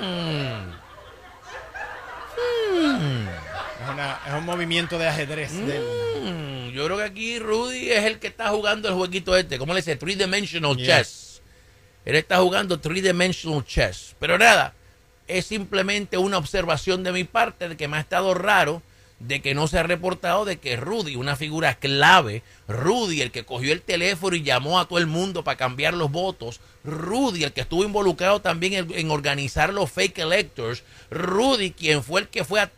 Hmm. 0.00 0.73
Una- 2.74 4.20
es 4.26 4.32
un 4.34 4.44
movimiento 4.44 4.98
de 4.98 5.08
ajedrez. 5.08 5.52
del- 5.66 5.82
Mm, 6.22 6.70
yo 6.72 6.84
creo 6.86 6.96
que 6.96 7.02
aquí 7.04 7.38
Rudy 7.38 7.90
es 7.90 8.04
el 8.04 8.18
que 8.18 8.26
está 8.28 8.48
jugando 8.48 8.88
el 8.88 8.94
jueguito 8.94 9.36
este. 9.36 9.58
¿Cómo 9.58 9.74
le 9.74 9.80
dice? 9.80 9.96
Three 9.96 10.14
Dimensional 10.14 10.76
Yeah. 10.76 10.98
Chess. 10.98 11.42
Él 12.04 12.16
está 12.16 12.38
jugando 12.38 12.78
Three 12.80 13.00
Dimensional 13.00 13.64
Chess. 13.64 14.14
Pero 14.18 14.38
nada, 14.38 14.74
es 15.28 15.46
simplemente 15.46 16.16
una 16.18 16.38
observación 16.38 17.02
de 17.02 17.12
mi 17.12 17.24
parte 17.24 17.68
de 17.68 17.76
que 17.76 17.88
me 17.88 17.96
ha 17.96 18.00
estado 18.00 18.34
raro 18.34 18.82
de 19.26 19.40
que 19.40 19.54
no 19.54 19.66
se 19.68 19.78
ha 19.78 19.82
reportado 19.82 20.44
de 20.44 20.58
que 20.58 20.76
Rudy, 20.76 21.16
una 21.16 21.34
figura 21.36 21.74
clave, 21.76 22.42
Rudy, 22.68 23.22
el 23.22 23.30
que 23.30 23.44
cogió 23.44 23.72
el 23.72 23.80
teléfono 23.80 24.36
y 24.36 24.42
llamó 24.42 24.78
a 24.78 24.86
todo 24.86 24.98
el 24.98 25.06
mundo 25.06 25.44
para 25.44 25.56
cambiar 25.56 25.94
los 25.94 26.10
votos, 26.10 26.60
Rudy, 26.84 27.44
el 27.44 27.52
que 27.52 27.62
estuvo 27.62 27.84
involucrado 27.84 28.40
también 28.42 28.86
en, 28.94 29.10
organizar 29.10 29.72
los 29.72 29.90
fake 29.90 30.18
electors, 30.18 30.82
Rudy, 31.10 31.70
quien 31.70 32.02
fue 32.02 32.22
el 32.22 32.28
que 32.28 32.44
fue 32.44 32.60
a- 32.60 32.70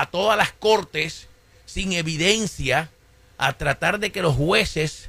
a 0.00 0.06
todas 0.10 0.36
las 0.36 0.52
cortes 0.52 1.28
sin 1.66 1.92
evidencia 1.92 2.90
a 3.38 3.52
tratar 3.52 4.00
de 4.00 4.10
que 4.10 4.22
los 4.22 4.34
jueces 4.34 5.08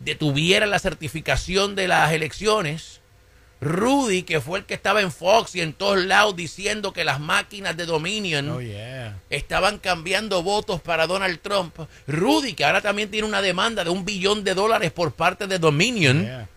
detuvieran 0.00 0.70
la 0.70 0.78
certificación 0.80 1.76
de 1.76 1.88
las 1.88 2.12
elecciones. 2.12 3.00
Rudy, 3.64 4.24
que 4.24 4.42
fue 4.42 4.58
el 4.58 4.66
que 4.66 4.74
estaba 4.74 5.00
en 5.00 5.10
Fox 5.10 5.54
y 5.54 5.62
en 5.62 5.72
todos 5.72 5.98
lados 6.04 6.36
diciendo 6.36 6.92
que 6.92 7.02
las 7.02 7.18
máquinas 7.18 7.74
de 7.76 7.86
Dominion 7.86 8.50
Oh, 8.50 8.60
yeah. 8.60 9.18
estaban 9.30 9.78
cambiando 9.78 10.42
votos 10.42 10.82
para 10.82 11.06
Donald 11.06 11.40
Trump. 11.40 11.74
Rudy, 12.06 12.52
que 12.52 12.64
ahora 12.64 12.82
también 12.82 13.10
tiene 13.10 13.26
una 13.26 13.40
demanda 13.40 13.82
de 13.82 13.90
un 13.90 14.04
billón 14.04 14.44
de 14.44 14.52
dólares 14.54 14.92
por 14.92 15.12
parte 15.12 15.46
de 15.46 15.58
Dominion. 15.58 16.22
Yeah. 16.22 16.48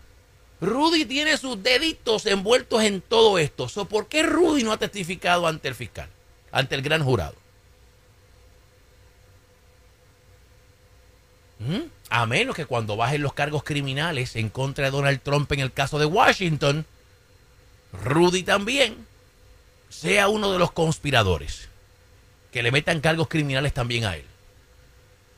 Rudy 0.60 1.06
tiene 1.06 1.36
sus 1.38 1.62
deditos 1.62 2.26
envueltos 2.26 2.82
en 2.82 3.00
todo 3.00 3.38
esto. 3.38 3.68
So, 3.68 3.86
¿Por 3.86 4.08
qué 4.08 4.22
Rudy 4.22 4.62
no 4.62 4.72
ha 4.72 4.76
testificado 4.78 5.46
ante 5.46 5.68
el 5.68 5.74
fiscal, 5.74 6.08
ante 6.52 6.74
el 6.74 6.82
gran 6.82 7.02
jurado? 7.02 7.34
¿Mm? 11.60 11.88
A 12.10 12.26
menos 12.26 12.54
que 12.54 12.66
cuando 12.66 12.96
bajen 12.96 13.22
los 13.22 13.32
cargos 13.32 13.64
criminales 13.64 14.36
en 14.36 14.48
contra 14.48 14.84
de 14.84 14.90
Donald 14.90 15.20
Trump 15.22 15.50
en 15.52 15.60
el 15.60 15.72
caso 15.72 15.98
de 15.98 16.06
Washington, 16.06 16.84
Rudy 17.92 18.42
también 18.42 19.06
sea 19.88 20.28
uno 20.28 20.52
de 20.52 20.58
los 20.58 20.72
conspiradores. 20.72 21.68
Que 22.52 22.62
le 22.62 22.72
metan 22.72 23.00
cargos 23.00 23.28
criminales 23.28 23.74
también 23.74 24.04
a 24.04 24.16
él. 24.16 24.24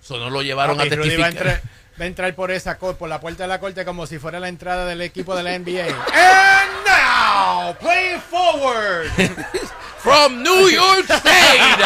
Eso 0.03 0.19
no 0.19 0.31
lo 0.31 0.43
llevaron 0.43 0.81
a 0.81 0.85
Rudy 0.85 0.91
va 0.91 0.95
a, 0.95 0.99
testificar. 0.99 1.31
entrar, 1.31 1.63
va 2.01 2.05
a 2.05 2.07
entrar 2.07 2.35
por 2.35 2.51
esa 2.51 2.79
por 2.79 3.09
la 3.09 3.21
puerta 3.21 3.43
de 3.45 3.49
la 3.49 3.61
corte 3.61 3.85
como 3.85 4.07
si 4.07 4.19
fuera 4.19 4.41
la 4.41 4.49
entrada 4.49 4.87
del 4.87 5.03
equipo 5.03 5.35
de 5.37 5.43
la 5.43 5.59
NBA. 5.59 5.87
And 6.15 6.71
now, 6.87 7.75
play 7.79 8.19
forward. 8.31 9.11
from 10.03 10.43
New 10.43 10.69
York 10.69 11.05
State. 11.05 11.81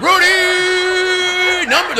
Rudy 0.00 1.66
number, 1.68 1.94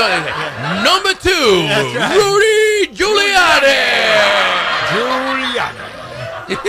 number 0.83 1.14
two, 1.20 1.68
right. 1.68 2.16
Rudy 2.16 2.96
Giuliani. 2.96 3.76
Giuliani. 4.88 5.89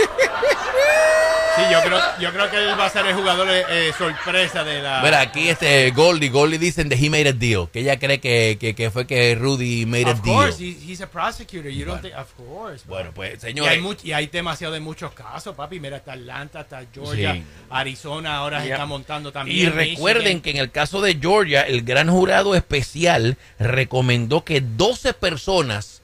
Sí, 1.54 1.60
yo 1.70 1.82
creo, 1.82 2.00
yo 2.18 2.32
creo 2.32 2.50
que 2.50 2.56
él 2.56 2.80
va 2.80 2.86
a 2.86 2.88
ser 2.88 3.04
el 3.04 3.14
jugador 3.14 3.46
eh, 3.50 3.62
eh, 3.68 3.92
sorpresa 3.98 4.64
de 4.64 4.80
la. 4.80 5.02
Mira, 5.02 5.20
aquí 5.20 5.50
este 5.50 5.90
Goldie, 5.90 6.30
Goldie 6.30 6.58
dicen 6.58 6.88
de 6.88 6.96
he 6.96 7.10
made 7.10 7.28
a 7.28 7.32
deal, 7.34 7.68
que 7.70 7.80
ella 7.80 7.98
cree 7.98 8.20
que, 8.20 8.56
que, 8.58 8.74
que 8.74 8.90
fue 8.90 9.06
que 9.06 9.34
Rudy 9.34 9.84
made 9.84 10.06
a 10.06 10.12
Of 10.12 10.22
deal. 10.22 10.34
course, 10.34 10.64
he- 10.64 10.78
he's 10.90 11.02
a 11.02 11.06
prosecutor. 11.10 11.70
You 11.70 11.84
don't 11.84 12.00
Bueno. 12.00 12.16
think, 12.16 12.18
of 12.18 12.32
course. 12.48 12.84
Bueno, 12.88 13.10
pues 13.14 13.32
Y 13.32 13.48
hay, 13.48 13.52
señores, 13.52 13.82
much- 13.82 14.02
y 14.02 14.12
hay 14.14 14.28
demasiado 14.28 14.72
de 14.72 14.80
muchos 14.80 15.12
casos, 15.12 15.54
papi. 15.54 15.78
Mira, 15.78 15.98
está 15.98 16.14
Atlanta, 16.14 16.60
está 16.62 16.84
Georgia, 16.90 17.34
Sí. 17.34 17.42
Arizona, 17.68 18.36
ahora 18.36 18.62
se 18.62 18.70
está 18.72 18.86
montando 18.86 19.30
también. 19.30 19.58
y 19.58 19.66
recuerden 19.68 20.22
Michigan. 20.22 20.40
que 20.40 20.50
en 20.52 20.56
el 20.56 20.70
caso 20.70 21.02
de 21.02 21.18
Georgia, 21.20 21.60
el 21.66 21.82
gran 21.82 22.08
jurado 22.08 22.54
especial 22.54 23.36
recomendó 23.58 24.42
que 24.42 24.62
12 24.62 25.12
personas 25.12 26.00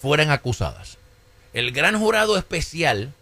fueran 0.00 0.30
acusadas. 0.30 0.96
El 1.54 1.72
gran 1.72 1.98
jurado 1.98 2.38
especial 2.38 3.12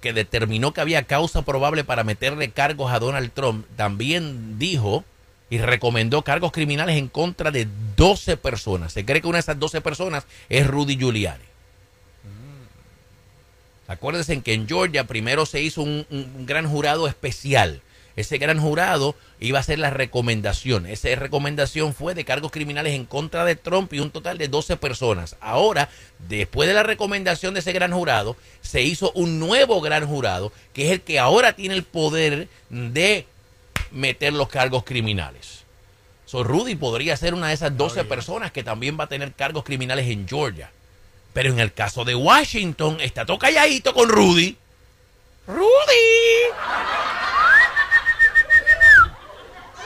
que 0.00 0.12
determinó 0.12 0.72
que 0.72 0.80
había 0.80 1.02
causa 1.04 1.42
probable 1.42 1.84
para 1.84 2.04
meterle 2.04 2.50
cargos 2.50 2.92
a 2.92 2.98
Donald 2.98 3.32
Trump, 3.32 3.66
también 3.76 4.58
dijo 4.58 5.04
y 5.50 5.58
recomendó 5.58 6.22
cargos 6.22 6.52
criminales 6.52 6.96
en 6.96 7.08
contra 7.08 7.50
de 7.50 7.66
12 7.96 8.36
personas. 8.36 8.92
Se 8.92 9.04
cree 9.04 9.20
que 9.20 9.28
una 9.28 9.36
de 9.36 9.40
esas 9.40 9.58
12 9.58 9.80
personas 9.80 10.26
es 10.48 10.66
Rudy 10.66 10.96
Giuliani. 10.96 11.44
Acuérdense 13.88 14.40
que 14.42 14.52
en 14.54 14.66
Georgia 14.66 15.04
primero 15.06 15.46
se 15.46 15.62
hizo 15.62 15.82
un, 15.82 16.04
un- 16.10 16.32
un 16.38 16.46
gran 16.46 16.68
jurado 16.68 17.06
especial. 17.06 17.80
Ese 18.16 18.38
gran 18.38 18.58
jurado 18.58 19.14
iba 19.40 19.58
a 19.58 19.60
hacer 19.60 19.78
la 19.78 19.90
recomendación. 19.90 20.86
Esa 20.86 21.14
recomendación 21.14 21.92
fue 21.94 22.14
de 22.14 22.24
cargos 22.24 22.50
criminales 22.50 22.94
en 22.94 23.04
contra 23.04 23.44
de 23.44 23.56
Trump 23.56 23.92
y 23.92 24.00
un 24.00 24.10
total 24.10 24.38
de 24.38 24.48
12 24.48 24.78
personas. 24.78 25.36
Ahora, 25.40 25.90
después 26.28 26.66
de 26.66 26.74
la 26.74 26.82
recomendación 26.82 27.52
de 27.52 27.60
ese 27.60 27.72
gran 27.72 27.92
jurado, 27.92 28.36
se 28.62 28.82
hizo 28.82 29.12
un 29.12 29.38
nuevo 29.38 29.82
gran 29.82 30.06
jurado, 30.06 30.50
que 30.72 30.86
es 30.86 30.92
el 30.92 31.02
que 31.02 31.18
ahora 31.18 31.52
tiene 31.52 31.74
el 31.74 31.82
poder 31.84 32.48
de 32.70 33.26
meter 33.90 34.32
los 34.32 34.48
cargos 34.48 34.84
criminales. 34.84 35.64
So, 36.24 36.42
Rudy 36.42 36.74
podría 36.74 37.16
ser 37.16 37.34
una 37.34 37.48
de 37.48 37.54
esas 37.54 37.76
12 37.76 37.94
yeah. 37.94 38.08
personas 38.08 38.50
que 38.50 38.64
también 38.64 38.98
va 38.98 39.04
a 39.04 39.08
tener 39.08 39.32
cargos 39.34 39.62
criminales 39.62 40.08
en 40.08 40.26
Georgia. 40.26 40.70
Pero 41.32 41.50
en 41.50 41.60
el 41.60 41.72
caso 41.72 42.04
de 42.04 42.14
Washington, 42.14 42.98
está 43.00 43.26
todo 43.26 43.38
calladito 43.38 43.92
con 43.92 44.08
Rudy. 44.08 44.56
¡Rudy! 45.46 45.66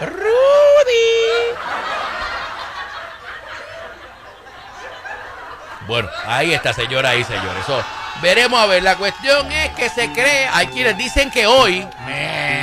¡Rudy! 0.01 0.31
Bueno, 5.87 6.09
ahí 6.25 6.55
está, 6.55 6.73
señora 6.73 7.17
y 7.17 7.25
señores. 7.25 7.67
So, 7.67 7.83
veremos 8.23 8.61
a 8.61 8.67
ver. 8.67 8.83
La 8.83 8.97
cuestión 8.97 9.51
es 9.53 9.71
que 9.71 9.91
se 9.91 10.11
cree. 10.13 10.49
Hay 10.53 10.69
quienes 10.69 10.97
dicen 10.97 11.31
que 11.31 11.47
hoy. 11.47 11.87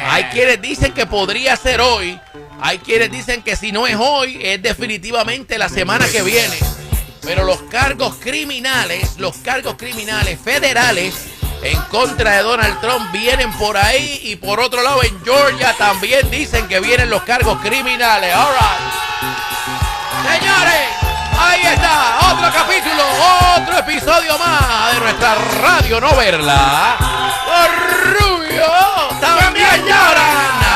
Hay 0.10 0.24
quienes 0.26 0.62
dicen 0.62 0.94
que 0.94 1.06
podría 1.06 1.56
ser 1.56 1.82
hoy. 1.82 2.20
Hay 2.60 2.80
quienes 2.80 3.12
dicen 3.12 3.44
que 3.44 3.56
si 3.56 3.72
no 3.72 3.86
es 3.86 3.96
hoy, 4.00 4.40
es 4.42 4.62
definitivamente 4.62 5.58
la 5.58 5.70
semana 5.70 6.08
que 6.08 6.24
viene. 6.24 6.58
Pero 7.22 7.44
los 7.44 7.62
cargos 7.64 8.16
criminales, 8.16 9.18
los 9.18 9.38
cargos 9.38 9.76
criminales 9.76 10.40
federales 10.40 11.37
en 11.72 11.82
contra 11.84 12.32
de 12.32 12.44
Donald 12.44 12.80
Trump 12.80 13.12
vienen 13.12 13.52
por 13.54 13.78
ahí. 13.78 14.22
Y 14.24 14.36
por 14.36 14.60
otro 14.60 14.82
lado, 14.82 15.04
en 15.04 15.24
Georgia 15.24 15.74
también 15.78 16.30
dicen 16.30 16.68
que 16.68 16.80
vienen 16.80 17.10
los 17.10 17.24
cargos 17.24 17.60
criminales. 17.62 18.34
All. 18.36 18.56
Señores, 20.24 20.88
ahí 21.40 21.62
está, 21.62 22.20
otro 22.32 22.52
capítulo, 22.52 23.04
otro 23.58 23.78
episodio 23.78 24.38
más 24.38 24.94
de 24.94 25.00
nuestra 25.00 25.36
radio 25.62 26.02
no 26.02 26.16
verla. 26.16 26.96
Por 27.46 28.20
Rubio, 28.20 28.66
también 29.20 29.86
llora. 29.86 30.67